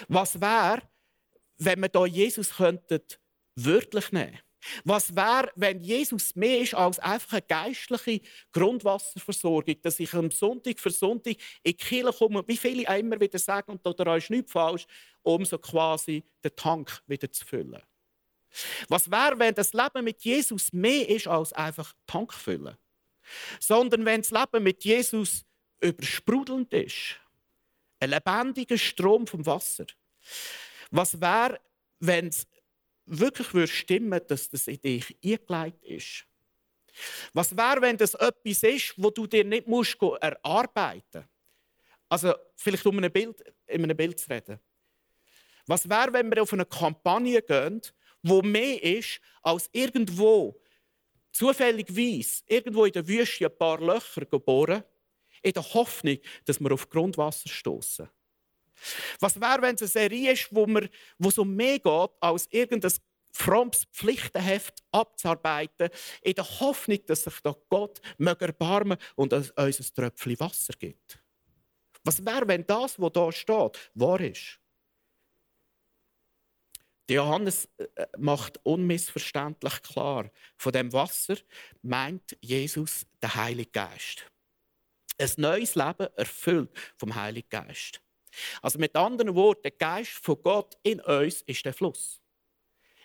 Was 0.09 0.41
wäre, 0.41 0.83
wenn 1.59 1.81
wir 1.81 1.89
da 1.89 2.07
Jesus 2.07 2.57
könnten 2.57 3.01
wörtlich 3.55 4.13
nehmen? 4.13 4.39
Was 4.85 5.15
wäre, 5.15 5.51
wenn 5.57 5.81
Jesus 5.81 6.37
mehr 6.37 6.61
ist 6.61 6.75
als 6.75 6.99
einfach 6.99 7.33
eine 7.33 7.43
geistliche 7.43 8.21
Grundwasserversorgung, 8.53 9.77
dass 9.83 9.99
ich 9.99 10.15
am 10.15 10.31
Sonntag 10.31 10.79
für 10.79 10.91
Sonntag 10.91 11.37
in 11.63 11.73
die 11.73 11.75
Kirche 11.75 12.13
komme, 12.13 12.45
wie 12.47 12.57
viele 12.57 12.99
immer 12.99 13.21
wieder 13.21 13.39
sagen, 13.39 13.73
und 13.73 13.85
da 13.85 14.17
ist 14.17 14.31
nichts 14.31 14.53
falsch, 14.53 14.87
um 15.23 15.45
so 15.45 15.59
quasi 15.59 16.25
den 16.45 16.55
Tank 16.55 17.03
wieder 17.07 17.31
zu 17.31 17.45
füllen. 17.45 17.83
Was 18.89 19.11
wäre, 19.11 19.39
wenn 19.39 19.55
das 19.55 19.73
Leben 19.73 20.05
mit 20.05 20.23
Jesus 20.23 20.73
mehr 20.73 21.09
ist 21.09 21.27
als 21.27 21.53
einfach 21.53 21.93
Tank 22.07 22.33
füllen? 22.33 22.77
Sondern 23.59 24.05
wenn 24.05 24.21
das 24.21 24.31
Leben 24.31 24.63
mit 24.63 24.85
Jesus 24.85 25.45
übersprudelnd 25.81 26.73
ist. 26.73 27.19
Ein 28.03 28.11
lebendiger 28.11 28.77
Strom 28.77 29.29
vom 29.29 29.47
Wasser. 29.47 29.87
Was 30.91 31.21
wäre, 31.21 31.61
wenn 32.01 32.27
es 32.27 32.49
wirklich 33.07 33.55
würde 33.55 33.73
stimmen 33.73 34.21
dass 34.27 34.51
das 34.51 34.67
in 34.67 34.81
dich 34.81 35.17
eingelegt 35.25 35.85
ist? 35.85 36.27
Was 37.33 37.57
wäre, 37.57 37.81
wenn 37.81 37.97
das 37.97 38.15
etwas 38.15 38.65
ist, 38.65 38.95
wo 38.97 39.11
du 39.11 39.29
dir 39.29 39.45
nicht 39.45 39.69
musst 39.69 40.03
erarbeiten 40.21 41.21
musst? 41.21 41.29
Also, 42.09 42.35
vielleicht 42.57 42.85
um 42.87 42.99
ein 42.99 43.13
Bild, 43.13 43.41
in 43.69 43.85
einem 43.85 43.97
Bild 43.97 44.19
zu 44.19 44.29
reden. 44.29 44.59
Was 45.69 45.89
wäre, 45.89 46.13
wenn 46.13 46.29
wir 46.29 46.43
auf 46.43 46.53
eine 46.53 46.67
Kampagne 46.67 47.41
gehen, 47.41 47.83
wo 48.25 48.43
mehr 48.43 48.83
ist 48.83 49.21
als 49.43 49.71
irgendwo 49.71 50.61
zufälligerweise 51.31 52.43
irgendwo 52.49 52.85
in 52.85 52.93
der 52.95 53.07
Wüste 53.07 53.47
ein 53.47 53.57
paar 53.57 53.81
Löcher 53.81 54.27
geboren, 54.27 54.83
in 55.43 55.53
der 55.53 55.75
Hoffnung, 55.75 56.19
dass 56.45 56.61
wir 56.61 56.73
auf 56.73 56.89
Grundwasser 56.89 57.49
stoßen. 57.49 58.09
Was 59.21 59.41
wäre, 59.41 59.63
wenn 59.63 59.75
es 59.75 59.83
eine 59.83 59.89
Serie 59.89 60.33
ist, 60.33 60.49
wo, 60.51 60.67
wir, 60.67 60.89
wo 61.19 61.29
es 61.29 61.39
um 61.39 61.55
mehr 61.55 61.79
geht, 61.79 62.11
als 62.21 62.47
irgendein 62.51 62.93
frommes 63.33 63.85
Pflichtenheft 63.93 64.83
abzuarbeiten, 64.91 65.89
in 66.23 66.35
der 66.35 66.61
Hoffnung, 66.61 66.99
dass 67.07 67.25
sich 67.25 67.41
da 67.43 67.55
Gott 67.69 68.01
erbarmen 68.19 68.99
und 69.15 69.33
uns 69.33 69.57
ein 69.57 69.73
Tröpfchen 69.95 70.41
Wasser 70.41 70.75
gibt? 70.79 71.19
Was 72.05 72.25
wäre, 72.25 72.49
wenn 72.49 72.67
das, 72.67 73.01
was 73.01 73.13
da 73.13 73.31
steht, 73.31 73.91
wahr 73.95 74.21
ist? 74.21 74.59
Johannes 77.11 77.69
äh, 77.77 78.07
macht 78.19 78.59
unmissverständlich 78.65 79.83
klar, 79.83 80.31
von 80.57 80.73
dem 80.73 80.93
Wasser 80.93 81.37
meint 81.83 82.37
Jesus 82.41 83.07
den 83.23 83.35
Heiligen 83.35 83.73
Geist. 83.73 84.32
Ein 85.19 85.31
neues 85.37 85.75
Leben 85.75 86.09
erfüllt 86.17 86.71
vom 86.97 87.15
Heiligen 87.15 87.49
Geist. 87.49 88.01
Also 88.63 88.79
mit 88.79 88.97
anderen 88.97 89.35
Worten, 89.35 89.63
der 89.63 89.73
Geist 89.73 90.13
von 90.13 90.43
Gott 90.43 90.77
in 90.83 91.01
uns 91.01 91.43
ist 91.43 91.65
der 91.65 91.75
Fluss. 91.75 92.21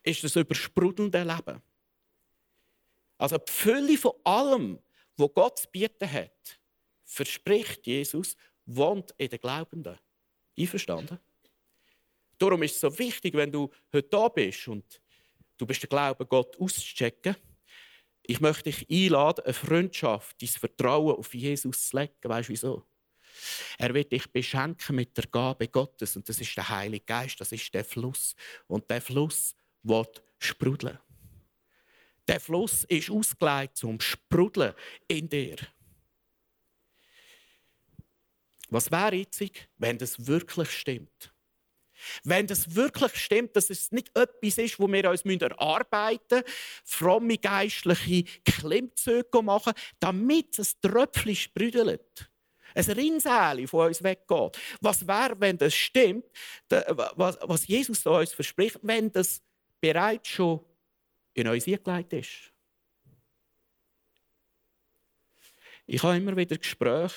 Ist 0.04 0.24
das 0.24 0.36
übersprudelnde 0.36 1.24
Leben. 1.24 1.62
Also 3.18 3.38
die 3.38 3.52
Fülle 3.52 3.98
von 3.98 4.14
allem, 4.24 4.80
was 5.18 5.34
Gott 5.34 5.60
zu 5.60 5.68
bieten 5.70 6.10
hat, 6.12 6.60
verspricht 7.04 7.86
Jesus, 7.88 8.38
wohnt 8.66 9.14
in 9.18 9.30
den 9.30 9.40
Glaubenden. 9.40 9.98
Einverstanden? 10.58 11.20
Darum 12.38 12.62
ist 12.64 12.76
es 12.76 12.82
so 12.82 13.00
wichtig, 13.00 13.34
wenn 13.34 13.52
du 13.52 13.70
heute 13.92 14.08
da 14.10 14.28
bist 14.28 14.68
und 14.68 15.02
du 15.58 15.66
bist 15.66 15.82
der 15.82 15.90
Glaube, 15.90 16.26
Gott 16.26 16.60
auszuchecken. 16.60 17.36
Ich 18.30 18.42
möchte 18.42 18.64
dich 18.64 18.86
einladen, 18.90 19.46
eine 19.46 19.54
Freundschaft, 19.54 20.42
dein 20.42 20.50
Vertrauen 20.50 21.16
auf 21.16 21.34
Jesus 21.34 21.90
zu 21.90 21.98
legen. 21.98 22.14
Weißt 22.22 22.50
du 22.50 22.52
wieso? 22.52 22.84
Er 23.78 23.94
wird 23.94 24.12
dich 24.12 24.30
beschenken 24.30 24.98
mit 24.98 25.16
der 25.16 25.28
Gabe 25.28 25.70
Gottes 25.70 26.18
und 26.18 26.28
das 26.28 26.42
ist 26.42 26.58
der 26.58 26.68
Heilige 26.68 27.06
Geist, 27.06 27.40
das 27.40 27.54
ist 27.54 27.74
der 27.74 27.86
Fluss. 27.86 28.36
Und 28.68 28.90
der 28.90 29.02
Fluss 29.02 29.56
wird 29.82 30.22
sprudeln. 30.40 31.00
Der 32.28 32.42
Fluss 32.42 32.84
ist 32.84 33.10
ausgelegt 33.10 33.78
zum 33.78 34.02
Sprudeln 34.02 34.74
in 35.08 35.30
dir. 35.30 35.56
Was 38.70 38.92
wäre 38.92 39.16
jetzt, 39.16 39.42
wenn 39.78 39.98
das 39.98 40.28
wirklich 40.28 40.70
stimmt? 40.72 41.34
Wenn 42.24 42.48
das 42.48 42.76
wirklich 42.76 43.16
stimmt, 43.16 43.56
dass 43.56 43.70
es 43.70 43.92
nicht 43.92 44.10
etwas 44.18 44.58
ist, 44.58 44.80
wo 44.80 44.88
wir 44.88 45.10
uns 45.10 45.24
erarbeiten 45.26 46.40
müssen, 46.40 46.44
fromme 46.84 47.38
geistliche 47.38 48.24
Klimmzüge 48.46 49.42
machen, 49.42 49.74
damit 50.00 50.60
es 50.60 50.80
Tröpfchen 50.80 51.36
sprüdelt. 51.36 52.30
Ein 52.76 52.86
Rinnsal 52.86 53.66
von 53.68 53.88
uns 53.88 54.04
weggeht. 54.04 54.58
Was 54.82 55.08
wäre, 55.08 55.40
wenn 55.40 55.58
das 55.58 55.74
stimmt, 55.74 56.26
was 56.70 57.68
Jesus 57.68 58.06
uns 58.06 58.34
verspricht, 58.34 58.80
wenn 58.84 59.12
das 59.12 59.42
bereits 59.82 60.28
schon 60.30 60.64
in 61.34 61.48
uns 61.48 61.68
eingelegt 61.68 62.14
ist? 62.14 62.54
Ich 65.88 66.04
habe 66.04 66.18
immer 66.18 66.36
wieder 66.36 66.58
Gespräche 66.58 67.16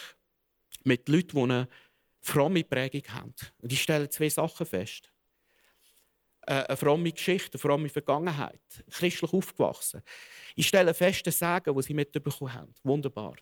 mit 0.85 1.09
Leuten, 1.09 1.37
die 1.37 1.43
eine 1.43 1.69
fromme 2.21 2.65
Prägung 2.65 3.03
haben. 3.15 3.35
Und 3.59 3.73
ich 3.73 3.83
stelle 3.83 4.09
zwei 4.09 4.29
Sachen 4.29 4.67
fest. 4.67 5.11
Äh, 6.43 6.65
eine 6.65 6.77
fromme 6.77 7.13
Geschichte, 7.13 7.55
eine 7.55 7.61
fromme 7.61 7.89
Vergangenheit, 7.89 8.61
christlich 8.91 9.33
aufgewachsen. 9.33 10.03
Ich 10.55 10.69
stelle 10.69 10.95
fest, 10.95 11.27
den 11.27 11.33
Sagen, 11.33 11.75
den 11.75 11.83
sie 11.83 11.95
mitbekommen 11.95 12.53
haben. 12.53 12.75
Wunderbar. 12.83 13.37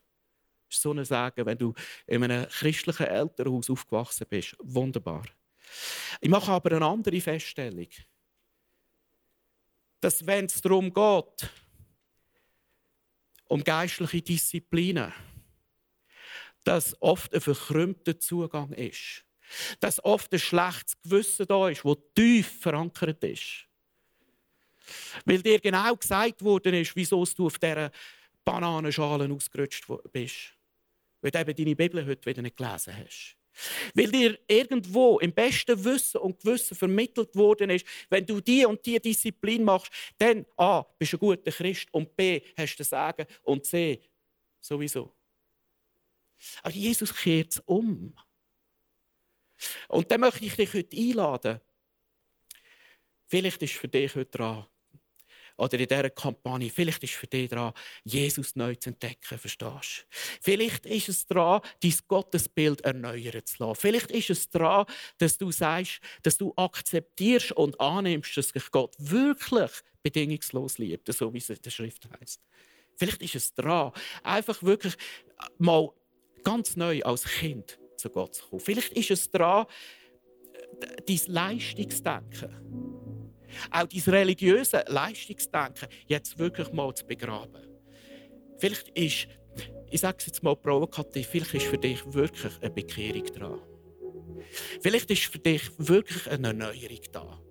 Das 0.68 0.76
ist 0.76 0.82
so 0.82 0.92
ein 0.92 1.04
Sagen, 1.04 1.46
wenn 1.46 1.58
du 1.58 1.72
in 2.06 2.24
einem 2.24 2.48
christlichen 2.48 3.06
Elternhaus 3.06 3.70
aufgewachsen 3.70 4.26
bist. 4.28 4.56
Wunderbar. 4.60 5.24
Ich 6.20 6.28
mache 6.28 6.52
aber 6.52 6.72
eine 6.72 6.86
andere 6.86 7.20
Feststellung. 7.20 7.88
Dass, 10.00 10.24
wenn 10.26 10.44
es 10.44 10.60
darum 10.60 10.92
geht, 10.92 11.50
um 13.48 13.64
geistliche 13.64 14.22
Disziplinen, 14.22 15.12
dass 16.68 16.94
oft 17.00 17.34
ein 17.34 17.40
verkrümmter 17.40 18.20
Zugang 18.20 18.72
ist. 18.74 19.24
Dass 19.80 20.04
oft 20.04 20.30
ein 20.34 20.38
schlechtes 20.38 21.00
Gewissen 21.00 21.46
da 21.46 21.70
ist, 21.70 21.82
das 21.82 21.96
tief 22.14 22.60
verankert 22.60 23.24
ist. 23.24 23.64
Weil 25.24 25.40
dir 25.40 25.60
genau 25.60 25.96
gesagt 25.96 26.44
worden 26.44 26.74
ist, 26.74 26.94
wieso 26.94 27.24
du 27.24 27.46
auf 27.46 27.58
dieser 27.58 27.90
Bananenschale 28.44 29.32
ausgerutscht 29.32 29.86
bist. 30.12 30.52
Weil 31.22 31.30
du 31.30 31.40
eben 31.40 31.56
deine 31.56 31.76
Bibel 31.76 32.06
heute 32.06 32.26
wieder 32.26 32.42
nicht 32.42 32.58
gelesen 32.58 32.94
hast. 32.98 33.36
Weil 33.94 34.10
dir 34.10 34.38
irgendwo 34.46 35.20
im 35.20 35.32
besten 35.32 35.82
Wissen 35.82 36.18
und 36.18 36.38
Gewissen 36.38 36.76
vermittelt 36.76 37.34
worden 37.34 37.70
ist, 37.70 37.86
wenn 38.10 38.26
du 38.26 38.42
die 38.42 38.66
und 38.66 38.84
die 38.84 39.00
Disziplin 39.00 39.64
machst, 39.64 39.90
dann 40.18 40.44
A, 40.58 40.82
bist 40.98 41.14
du 41.14 41.16
ein 41.16 41.20
guter 41.20 41.50
Christ 41.50 41.88
und 41.92 42.14
B, 42.14 42.42
hast 42.58 42.76
du 42.76 42.84
Sagen 42.84 43.26
und 43.42 43.64
C, 43.64 44.02
sowieso. 44.60 45.17
Aber 46.62 46.74
Jesus 46.74 47.14
kehrt 47.14 47.62
um. 47.66 48.14
Und 49.88 50.10
dann 50.10 50.20
möchte 50.20 50.44
ich 50.44 50.54
dich 50.54 50.72
heute 50.74 50.96
einladen. 50.96 51.60
Vielleicht 53.26 53.62
ist 53.62 53.74
für 53.74 53.88
dich 53.88 54.14
heute 54.14 54.30
dran, 54.30 54.66
oder 55.58 55.78
in 55.78 55.88
dieser 55.88 56.10
Kampagne, 56.10 56.70
vielleicht 56.70 57.02
ist 57.02 57.14
für 57.14 57.26
dich 57.26 57.50
dran, 57.50 57.72
Jesus 58.04 58.54
neu 58.54 58.76
zu 58.76 58.90
entdecken, 58.90 59.38
verstehst 59.38 60.06
du? 60.08 60.16
Vielleicht 60.40 60.86
ist 60.86 61.08
es 61.08 61.26
dran, 61.26 61.60
dein 61.82 61.94
Gottesbild 62.06 62.80
erneuern 62.82 63.44
zu 63.44 63.64
lassen. 63.64 63.80
Vielleicht 63.80 64.10
ist 64.12 64.30
es 64.30 64.48
dran, 64.48 64.86
dass 65.18 65.36
du 65.36 65.50
sagst, 65.50 66.00
dass 66.22 66.38
du 66.38 66.54
akzeptierst 66.56 67.52
und 67.52 67.78
annimmst, 67.80 68.36
dass 68.36 68.50
sich 68.50 68.70
Gott 68.70 68.94
wirklich 68.98 69.72
bedingungslos 70.02 70.78
liebt, 70.78 71.12
so 71.12 71.34
wie 71.34 71.38
es 71.38 71.50
in 71.50 71.60
der 71.60 71.70
Schrift 71.70 72.08
heißt. 72.20 72.40
Vielleicht 72.96 73.22
ist 73.22 73.34
es 73.34 73.52
dran, 73.52 73.92
einfach 74.22 74.62
wirklich 74.62 74.94
mal 75.58 75.90
ganz 76.48 76.76
neu 76.76 77.02
als 77.02 77.24
Kind 77.24 77.78
zu 77.98 78.08
Gott 78.08 78.34
zu 78.36 78.48
kommen. 78.48 78.60
Vielleicht 78.60 78.94
ist 78.94 79.10
es 79.10 79.30
dran, 79.30 79.66
dein 81.06 81.20
Leistungsdenken 81.26 82.88
auch 83.70 83.86
dein 83.86 84.14
religiöse 84.14 84.84
Leistungsdenken 84.88 85.88
jetzt 86.06 86.38
wirklich 86.38 86.72
mal 86.72 86.94
zu 86.94 87.06
begraben. 87.06 87.66
Vielleicht 88.58 88.88
ist, 88.90 89.28
ich 89.90 90.00
sage 90.00 90.16
es 90.20 90.26
jetzt 90.26 90.42
mal 90.42 90.56
provokativ, 90.56 91.26
vielleicht 91.26 91.54
ist 91.54 91.66
für 91.66 91.78
dich 91.78 92.00
wirklich 92.12 92.52
eine 92.60 92.70
Bekehrung 92.70 93.24
dran. 93.26 93.60
Vielleicht 94.80 95.10
ist 95.10 95.24
für 95.24 95.38
dich 95.38 95.62
wirklich 95.76 96.30
eine 96.30 96.48
Erneuerung 96.48 97.00
da. 97.12 97.42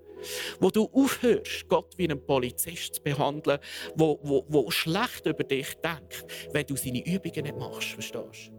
Wo 0.60 0.71
du 0.71 0.86
aufhörst, 0.86 1.67
Gott 1.67 1.95
wie 1.97 2.05
einen 2.05 2.25
Polizist 2.25 2.95
zu 2.95 3.03
behandeln, 3.03 3.60
wo, 3.95 4.19
wo, 4.23 4.45
wo 4.47 4.71
schlecht 4.71 5.25
über 5.25 5.43
dich 5.43 5.75
denkt, 5.75 6.25
wenn 6.51 6.65
du 6.65 6.75
seine 6.75 7.05
Übungen 7.05 7.43
nicht 7.43 7.57
machst, 7.57 7.89
verstehst 7.89 8.51
du? 8.51 8.57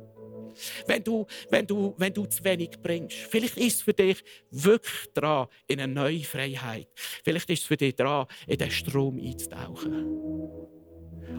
Wenn 0.87 1.03
du, 1.03 1.27
wenn 1.51 1.67
du, 1.67 1.95
wenn 1.97 2.13
du 2.13 2.27
zu 2.27 2.45
wenig 2.45 2.71
bringst. 2.83 3.17
Vielleicht 3.17 3.57
ist 3.57 3.77
es 3.77 3.83
für 3.83 3.95
dich 3.95 4.23
wirklich 4.51 5.13
dran 5.15 5.49
in 5.67 5.81
eine 5.81 5.93
neue 5.93 6.21
Freiheit. 6.21 6.89
Vielleicht 7.25 7.51
ist 7.51 7.63
es 7.63 7.67
für 7.67 7.77
dich 7.77 7.95
dran, 7.95 8.27
in 8.47 8.59
den 8.59 8.71
Strom 8.71 9.19
einzutauchen. 9.19 10.05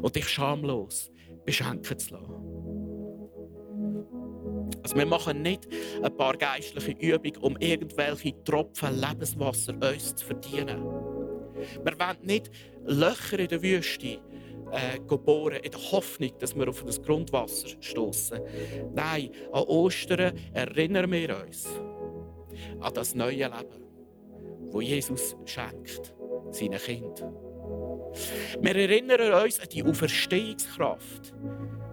Und 0.02 0.16
dich 0.16 0.28
schamlos 0.28 1.12
beschenken 1.46 1.98
zu 1.98 2.14
lassen. 2.14 2.50
Also 4.84 4.96
wir 4.96 5.06
machen 5.06 5.42
nicht 5.42 5.68
ein 6.02 6.16
paar 6.16 6.38
geistliche 6.38 6.92
Übungen, 6.92 7.38
um 7.38 7.58
irgendwelche 7.58 8.34
Tropfen 8.44 9.00
Lebenswasser 9.00 9.74
uns 9.74 10.16
zu 10.16 10.26
verdienen. 10.26 10.84
Wir 11.84 12.00
wollen 12.00 12.18
nicht 12.22 12.50
Löcher 12.86 13.40
in 13.40 13.48
der 13.48 13.62
Wüste 13.62 14.20
äh, 14.72 15.00
geboren 15.08 15.60
in 15.64 15.72
der 15.72 15.92
Hoffnung, 15.92 16.32
dass 16.40 16.56
wir 16.56 16.68
auf 16.68 16.84
das 16.84 17.02
Grundwasser 17.02 17.70
stoßen. 17.80 18.40
Nein, 18.94 19.32
an 19.52 19.64
Ostern 19.64 20.34
erinnern 20.54 21.12
wir 21.12 21.38
uns 21.46 21.68
an 22.80 22.94
das 22.94 23.16
neue 23.16 23.36
Leben, 23.36 23.84
wo 24.72 24.82
Jesus 24.82 25.36
schenkt 25.46 26.14
seinen 26.52 26.80
Kind. 26.80 27.24
Wir 28.62 28.76
erinnern 28.76 29.44
uns 29.44 29.60
an 29.60 29.68
die 29.70 29.84
Auferstehungskraft, 29.84 31.34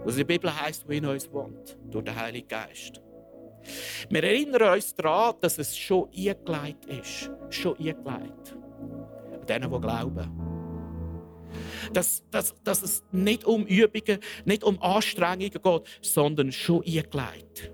was 0.04 0.14
in 0.14 0.18
der 0.18 0.24
Bibel 0.24 0.60
heißt, 0.60 0.86
die 0.88 0.96
in 0.96 1.06
uns 1.06 1.30
wohnt, 1.30 1.78
durch 1.90 2.04
den 2.04 2.16
Heiligen 2.16 2.48
Geist. 2.48 3.02
Wir 4.08 4.22
erinnern 4.22 4.74
uns 4.74 4.94
daran, 4.94 5.34
dass 5.40 5.58
es 5.58 5.76
schon 5.76 6.08
eingeleitet 6.16 6.86
ist. 6.86 7.30
Schon 7.50 7.76
eingeleitet. 7.78 8.56
An 9.32 9.46
denen, 9.46 9.70
die 9.70 9.80
glauben 9.80 10.55
dass, 11.92 12.22
dass, 12.30 12.54
dass 12.64 12.82
es 12.82 13.04
nicht 13.12 13.44
um 13.44 13.66
Übungen, 13.66 14.18
nicht 14.44 14.64
um 14.64 14.80
Anstrengungen 14.82 15.50
geht, 15.50 15.82
sondern 16.00 16.52
schon 16.52 16.82
eingelegt. 16.84 17.72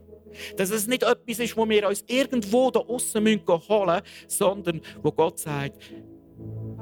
Dass 0.56 0.70
es 0.70 0.86
nicht 0.86 1.02
etwas 1.02 1.38
ist, 1.38 1.56
wo 1.56 1.68
wir 1.68 1.86
uns 1.88 2.04
irgendwo 2.06 2.70
da 2.70 2.80
außen 2.80 3.24
holen 3.24 3.42
müssen, 3.46 4.02
sondern 4.28 4.80
wo 5.02 5.12
Gott 5.12 5.38
sagt, 5.38 5.82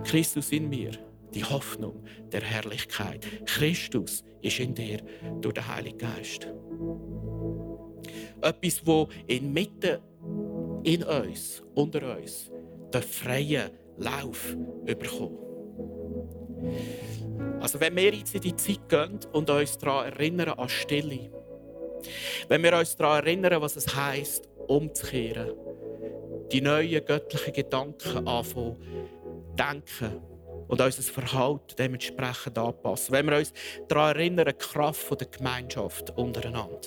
Christus 0.05 0.51
in 0.53 0.69
mir, 0.69 0.93
die 1.35 1.45
Hoffnung 1.45 2.05
der 2.33 2.43
Herrlichkeit. 2.43 3.27
Christus 3.47 4.25
ist 4.43 4.59
in 4.59 4.75
dir 4.75 5.01
durch 5.41 5.55
den 5.55 5.69
Heiligen 5.69 5.99
Geist. 5.99 6.49
Etwas, 8.41 8.87
wo 8.87 9.09
inmitten 9.27 9.99
in 10.85 11.05
uns, 11.05 11.63
unter 11.75 12.17
uns, 12.17 12.51
den 12.93 13.03
freien 13.03 13.71
Lauf 13.99 14.57
überkommt. 14.87 15.50
Also 17.61 17.81
wenn 17.81 17.95
wir 17.97 18.15
jetzt 18.15 18.35
in 18.35 18.41
die 18.41 18.57
Zeit 18.57 18.89
gehen 18.89 19.21
und 19.33 19.51
uns 19.51 19.79
daran 19.79 20.13
erinnern 20.13 20.51
an 20.51 20.69
Stille, 20.69 21.31
wenn 22.49 22.63
wir 22.63 22.77
uns 22.77 22.97
daran 22.97 23.25
erinnern, 23.25 23.61
was 23.61 23.77
es 23.77 23.95
heißt, 23.95 24.49
umzukehren, 24.67 25.53
die 26.53 26.61
neuen 26.61 27.05
göttlichen 27.05 27.53
Gedanken 27.53 28.27
anfangen, 28.27 28.77
denken 29.59 30.21
und 30.69 30.81
unser 30.81 31.03
Verhalten 31.03 31.75
dementsprechend 31.79 32.57
anpassen. 32.57 33.13
Wenn 33.13 33.27
wir 33.27 33.39
uns 33.39 33.53
daran 33.89 34.17
erinnern, 34.17 34.47
die 34.47 34.55
Kraft 34.55 35.21
der 35.21 35.29
Gemeinschaft 35.29 36.17
untereinander. 36.17 36.81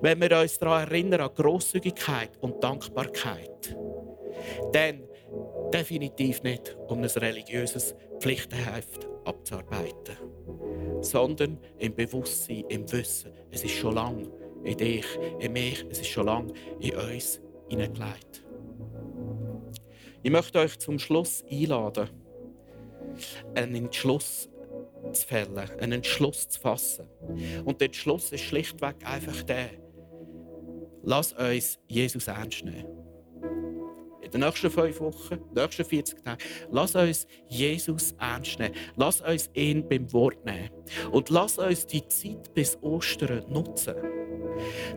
Wenn 0.00 0.20
wir 0.20 0.38
uns 0.38 0.58
daran 0.58 0.88
erinnern 0.88 1.22
an 1.22 1.34
Grosszügigkeit 1.34 2.30
und 2.40 2.62
Dankbarkeit, 2.62 3.76
dann 4.72 5.08
definitiv 5.72 6.42
nicht 6.42 6.76
um 6.88 7.02
ein 7.02 7.10
religiöses 7.10 7.94
Pflichtenheft 8.20 9.08
abzuarbeiten, 9.24 10.16
sondern 11.00 11.58
im 11.78 11.94
Bewusstsein, 11.94 12.64
im 12.68 12.90
Wissen, 12.92 13.32
es 13.50 13.64
ist 13.64 13.74
schon 13.74 13.94
lange 13.94 14.30
in 14.62 14.76
dich, 14.76 15.06
in 15.40 15.52
mich, 15.52 15.84
es 15.90 16.00
ist 16.00 16.08
schon 16.08 16.26
lange 16.26 16.52
in 16.78 16.94
uns 16.96 17.40
hineingelegt. 17.68 18.44
Ich 20.22 20.30
möchte 20.30 20.60
euch 20.60 20.78
zum 20.78 20.98
Schluss 20.98 21.44
einladen, 21.50 22.08
einen 23.54 23.74
Entschluss 23.74 24.48
zu 25.12 25.26
fällen, 25.26 25.58
einen 25.80 25.92
Entschluss 25.92 26.48
zu 26.48 26.60
fassen. 26.60 27.06
Und 27.64 27.80
der 27.80 27.86
Entschluss 27.86 28.32
ist 28.32 28.40
schlichtweg 28.40 28.96
einfach 29.04 29.42
der, 29.42 29.70
lass 31.02 31.32
uns 31.32 31.78
Jesus 31.88 32.28
ernst 32.28 32.64
nehmen 32.64 33.03
den 34.34 34.40
nächsten 34.40 34.70
fünf 34.70 35.00
Wochen, 35.00 35.38
den 35.54 35.62
nächsten 35.62 35.84
40 35.84 36.24
Tagen, 36.24 36.42
lass 36.70 36.94
uns 36.94 37.26
Jesus 37.48 38.14
ernst 38.18 38.58
nehmen. 38.58 38.74
Lass 38.96 39.20
uns 39.20 39.48
ihn 39.54 39.88
beim 39.88 40.12
Wort 40.12 40.44
nehmen. 40.44 40.70
Und 41.12 41.30
lass 41.30 41.58
uns 41.58 41.86
die 41.86 42.06
Zeit 42.08 42.52
bis 42.52 42.76
Ostern 42.82 43.44
nutzen, 43.48 43.94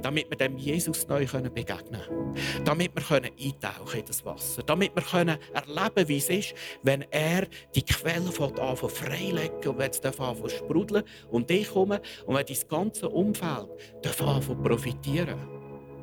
damit 0.01 0.29
wir 0.29 0.37
dem 0.37 0.57
Jesus 0.57 1.07
neu 1.07 1.25
begegnen 1.25 2.01
können. 2.01 2.35
Damit 2.65 2.91
wir 2.95 3.21
eintauchen 3.21 3.99
in 3.99 4.05
das 4.05 4.25
Wasser. 4.25 4.63
Damit 4.63 4.95
wir 4.95 5.03
können 5.03 5.37
erleben 5.53 6.07
wie 6.07 6.17
es 6.17 6.29
ist, 6.29 6.55
wenn 6.81 7.03
er 7.11 7.47
die 7.75 7.83
Quelle 7.85 8.27
anfängt 8.27 8.91
freilegen 8.91 9.67
und 9.67 9.77
wenn 9.77 9.91
es 9.91 10.01
anfängt 10.03 10.51
sprudeln 10.51 11.03
und 11.29 11.49
ich 11.51 11.69
komme 11.69 12.01
und 12.25 12.35
wenn 12.35 12.45
das 12.45 12.67
ganze 12.67 13.07
Umfeld 13.07 13.69
anfängt 14.03 14.63
profitieren, 14.63 15.37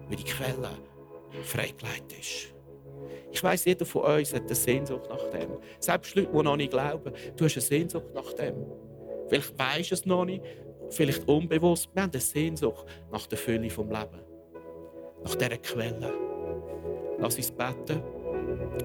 wie 0.08 0.16
die 0.16 0.24
Quelle 0.24 0.70
freigelegt 1.42 2.12
ist. 2.18 2.53
Ich 3.34 3.42
weiss, 3.42 3.64
jeder 3.64 3.84
von 3.84 4.02
uns 4.02 4.32
hat 4.32 4.42
eine 4.42 4.54
Sehnsucht 4.54 5.10
nach 5.10 5.28
dem. 5.30 5.58
Selbst 5.80 6.14
Leute, 6.14 6.30
die 6.32 6.42
noch 6.42 6.56
nicht 6.56 6.70
glauben, 6.70 7.12
du 7.36 7.44
hast 7.44 7.56
eine 7.56 7.62
Sehnsucht 7.62 8.14
nach 8.14 8.32
dem. 8.34 8.54
Vielleicht 9.28 9.58
weisst 9.58 9.90
du 9.90 9.94
es 9.94 10.06
noch 10.06 10.24
nicht, 10.24 10.44
vielleicht 10.90 11.26
unbewusst. 11.26 11.88
Wir 11.92 12.04
haben 12.04 12.12
eine 12.12 12.20
Sehnsucht 12.20 12.86
nach 13.10 13.26
der 13.26 13.36
Fülle 13.36 13.68
vom 13.70 13.88
Leben. 13.88 14.20
Nach 15.24 15.34
dieser 15.34 15.56
Quelle. 15.56 16.14
Lass 17.18 17.36
uns 17.36 17.50
beten. 17.50 18.04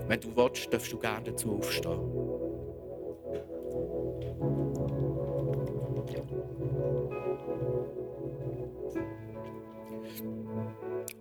Wenn 0.08 0.20
du 0.20 0.36
willst, 0.36 0.74
darfst 0.74 0.92
du 0.92 0.98
gerne 0.98 1.26
dazu 1.26 1.56
aufstehen. 1.56 2.00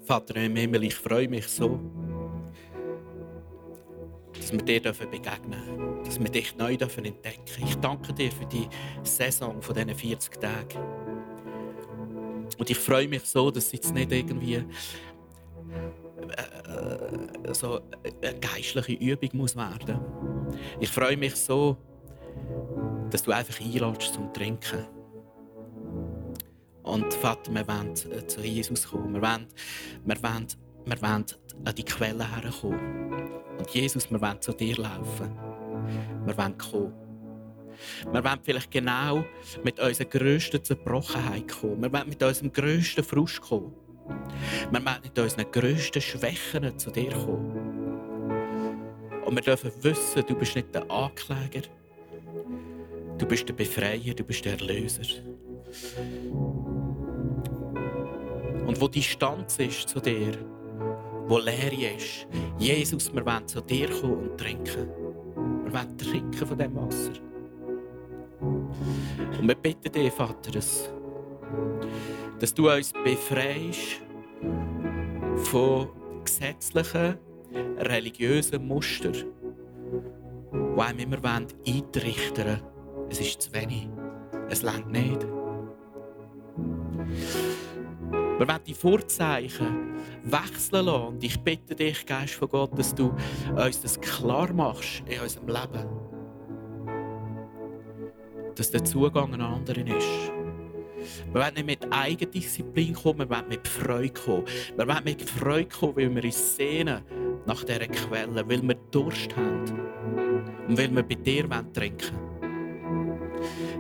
Vater 0.07 0.37
im 0.37 0.57
Himmel, 0.57 0.85
ich 0.85 0.95
freue 0.95 1.29
mich 1.29 1.47
so 1.47 1.79
dass 4.49 4.67
wir 4.67 4.81
dir 4.81 4.93
begegnen 4.93 5.61
dürfen, 5.67 6.05
dass 6.05 6.21
wir 6.21 6.31
dich 6.31 6.57
neu 6.57 6.73
entdecken 6.73 7.45
dürfen. 7.45 7.65
Ich 7.65 7.75
danke 7.77 8.13
dir 8.13 8.31
für 8.31 8.47
die 8.47 8.69
Saison 9.03 9.61
von 9.61 9.75
diesen 9.75 9.95
40 9.95 10.41
Tagen. 10.41 10.79
Und 12.59 12.71
ich 12.71 12.79
freue 12.79 13.09
mich 13.09 13.25
so, 13.25 13.51
dass 13.51 13.73
jetzt 13.73 13.93
nicht 13.93 14.11
irgendwie 14.11 14.55
äh, 14.55 14.65
äh, 16.67 17.55
so 17.55 17.81
eine 18.23 18.39
geistliche 18.41 18.93
Übung 18.93 19.31
muss 19.35 19.55
werden 19.55 20.01
Ich 20.81 20.89
freue 20.89 21.17
mich 21.17 21.37
so, 21.37 21.77
dass 23.11 23.23
du 23.23 23.33
einfach 23.33 23.61
einlädst 23.61 24.15
zum 24.15 24.33
Trinken. 24.33 24.87
Und 26.83 27.13
Vater, 27.13 27.53
wir 27.53 27.69
wollen 27.69 27.93
äh, 28.11 28.27
zu 28.27 28.41
Jesus 28.41 28.89
kommen. 28.89 29.13
Wir 29.13 29.21
wollen, 29.21 29.47
wir 30.07 30.23
wollen, 30.23 30.47
wir 30.89 31.03
wollen 31.03 31.25
an 31.65 31.75
die 31.75 31.85
Quelle 31.85 32.25
herkommen. 32.25 33.23
Und 33.59 33.71
Jesus, 33.71 34.11
wir 34.11 34.21
wollen 34.21 34.41
zu 34.41 34.53
dir 34.53 34.77
laufen. 34.77 35.37
Wir 36.25 36.37
wollen 36.37 36.59
kommen. 36.59 36.93
Wir 38.13 38.25
wollen 38.25 38.41
vielleicht 38.43 38.71
genau 38.71 39.25
mit 39.63 39.79
unserer 39.79 40.09
grössten 40.09 40.63
Zerbrochenheit 40.65 41.49
kommen. 41.49 41.83
Wir 41.83 41.93
wollen 41.93 42.09
mit 42.09 42.23
unserem 42.23 42.53
grössten 42.53 43.05
Frust 43.05 43.41
kommen. 43.41 43.73
Wir 44.71 44.85
wollen 44.85 45.03
mit 45.03 45.19
unseren 45.19 45.51
grössten 45.51 46.01
Schwächen 46.01 46.79
zu 46.79 46.91
dir 46.91 47.11
kommen. 47.11 47.79
Und 49.25 49.35
wir 49.35 49.43
dürfen 49.43 49.71
wissen, 49.83 50.25
du 50.27 50.35
bist 50.35 50.57
nicht 50.57 50.75
der 50.75 50.91
Ankläger, 50.91 51.63
bist 53.29 53.47
der 53.47 53.53
Befreier, 53.53 54.15
du 54.15 54.25
bist 54.25 54.45
der 54.45 54.53
Erlöser. 54.59 55.03
Und 58.67 58.81
wo 58.81 58.89
die 58.89 59.01
Distanz 59.01 59.59
ist 59.59 59.89
zu 59.89 60.01
dir, 60.01 60.33
wo 61.29 61.39
leer 61.39 61.73
ist, 61.95 62.27
Jesus, 62.59 63.13
wir 63.15 63.25
wollen 63.25 63.47
zu 63.47 63.61
dir 63.61 63.89
kommen 63.91 64.31
und 64.31 64.39
trinken. 64.39 64.89
Wir 65.65 65.73
wollen 65.73 65.99
trinken 65.99 66.47
von 66.47 66.59
dem 66.59 66.75
Wasser. 66.75 67.13
Und 68.41 69.47
wir 69.47 69.55
bitten 69.55 69.93
dich, 69.93 70.13
Vater, 70.13 70.51
dass, 70.51 70.91
dass 72.39 72.55
du 72.55 72.71
uns 72.71 72.93
befreist 73.05 74.01
von 75.37 75.89
gesetzlichen, 76.25 77.19
religiösen 77.79 78.67
Mustern, 78.67 79.13
die 79.13 80.81
einem 80.81 80.99
immer 80.99 81.47
eintrichtern 81.67 82.61
wollen. 82.61 83.09
Es 83.11 83.21
ist 83.21 83.43
zu 83.43 83.53
wenig. 83.53 83.89
Es 84.49 84.63
längt 84.63 84.91
nicht. 84.91 85.27
Wir 88.39 88.47
wollen 88.47 88.61
die 88.67 88.75
Vorzeichen 88.75 89.97
wechseln 90.23 90.87
lassen. 90.87 91.07
Und 91.09 91.25
ich 91.25 91.41
bitte 91.41 91.75
dich, 91.75 92.07
Geist 92.07 92.35
von 92.35 92.49
Gott, 92.49 92.79
dass 92.79 92.95
du 92.95 93.13
uns 93.57 93.83
das 93.83 94.01
klar 94.01 94.53
machst 94.53 95.03
in 95.07 95.21
unserem 95.21 95.49
Leben. 95.49 95.89
Dass 98.55 98.71
der 98.71 98.85
Zugang 98.85 99.35
an 99.35 99.41
anderen 99.41 99.89
ist. 99.89 100.33
Wir 101.33 101.41
wollen 101.41 101.55
nicht 101.55 101.67
mit 101.67 101.93
Eigendisziplin 101.93 102.95
kommen, 102.95 103.21
wir 103.21 103.31
wollen 103.31 103.49
mit 103.49 103.67
Freude 103.67 104.11
kommen. 104.11 104.45
Wir 104.77 104.87
wollen 104.87 105.05
mit 105.05 105.23
Freude 105.23 105.69
kommen, 105.69 105.97
weil 105.97 106.15
wir 106.15 106.25
uns 106.25 106.57
sehnen 106.57 107.03
nach 107.47 107.65
dieser 107.65 107.87
Quelle, 107.87 108.49
weil 108.49 108.63
wir 108.63 108.75
Durst 108.91 109.37
haben 109.37 109.65
und 110.69 110.79
weil 110.79 110.95
wir 110.95 111.03
bei 111.03 111.15
dir 111.15 111.49
trinken 111.73 112.17
wollen. 112.17 112.28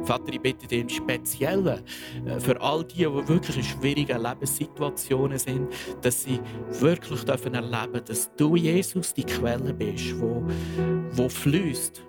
Vater, 0.08 0.32
ich 0.32 0.40
bitte 0.40 0.66
dich 0.66 0.80
im 0.80 0.88
Speziellen 0.88 1.82
äh, 2.24 2.40
für 2.40 2.58
all 2.62 2.82
die, 2.82 2.96
die 2.96 3.28
wirklich 3.28 3.58
in 3.58 3.62
schwierigen 3.62 4.22
Lebenssituationen 4.22 5.36
sind, 5.36 5.68
dass 6.00 6.22
sie 6.22 6.40
wirklich 6.80 7.28
erleben 7.28 7.52
dürfen, 7.52 8.04
dass 8.06 8.34
du, 8.34 8.56
Jesus, 8.56 9.12
die 9.12 9.24
Quelle 9.24 9.74
bist, 9.74 10.18
wo, 10.18 10.42
wo 11.12 11.28
fließt 11.28 12.02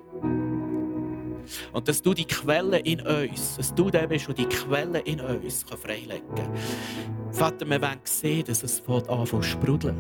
und 1.74 1.88
dass 1.90 2.02
du 2.02 2.14
die 2.14 2.24
Quelle 2.24 2.80
in 2.80 3.02
uns, 3.02 3.58
dass 3.58 3.76
du 3.76 3.90
der 3.90 4.08
bist, 4.08 4.30
der 4.30 4.36
die 4.36 4.46
Quelle 4.46 5.00
in 5.00 5.20
uns 5.20 5.64
freilegen 5.64 6.36
kann. 6.36 6.54
Vater, 7.32 7.70
wir 7.70 7.82
wollen 7.82 8.00
sehen, 8.06 8.46
dass 8.48 8.64
es 8.64 8.82
anfängt 8.88 9.28
zu 9.28 9.42
sprudeln. 9.44 9.98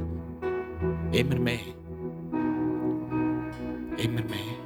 Immer 1.12 1.38
mehr. 1.38 1.60
Immer 3.97 4.22
mehr. 4.22 4.59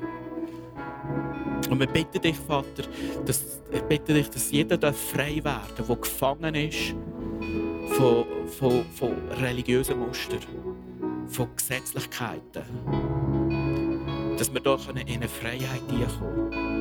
Und 1.69 1.79
wir 1.79 1.87
bitten 1.87 2.21
dich, 2.21 2.35
Vater, 2.35 2.83
dass, 3.25 3.61
ich 3.71 3.81
bitte 3.83 4.13
dich, 4.13 4.29
dass 4.29 4.51
jeder 4.51 4.93
frei 4.93 5.35
werden 5.43 5.61
darf, 5.77 5.87
der 5.87 5.95
gefangen 5.95 6.55
ist 6.55 6.95
von, 7.97 8.25
von, 8.47 8.85
von 8.93 9.13
religiösen 9.41 9.99
Mustern, 9.99 10.39
von 11.27 11.47
Gesetzlichkeiten. 11.55 12.63
Dass 14.37 14.53
wir 14.53 14.61
hier 14.61 15.07
in 15.07 15.07
eine 15.07 15.27
Freiheit 15.27 15.81
kommen 15.87 16.73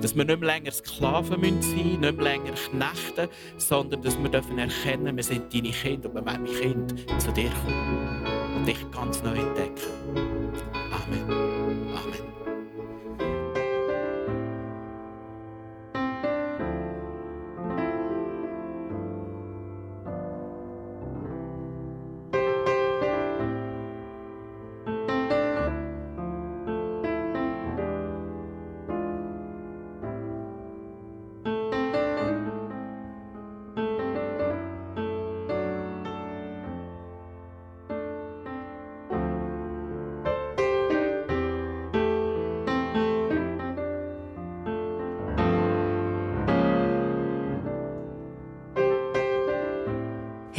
dass 0.00 0.16
wir 0.16 0.24
nicht 0.24 0.40
mehr 0.40 0.54
länger 0.54 0.70
Sklaven 0.70 1.40
sein 1.40 1.54
müssen, 1.56 2.00
nicht 2.00 2.00
mehr 2.00 2.12
länger 2.12 2.52
Knechte, 2.52 3.28
sondern 3.56 4.02
dass 4.02 4.18
wir 4.18 4.28
dürfen 4.28 4.58
erkennen, 4.58 5.16
wir 5.16 5.24
sind 5.24 5.52
deine 5.52 5.70
Kinder 5.70 6.08
und 6.08 6.14
wir 6.14 6.26
wollen 6.26 6.44
Kind 6.44 7.06
zu 7.20 7.32
dir 7.32 7.50
kommen 7.64 8.56
und 8.56 8.66
dich 8.66 8.90
ganz 8.92 9.22
neu 9.22 9.34
entdecken. 9.34 9.74
Amen. 10.92 11.37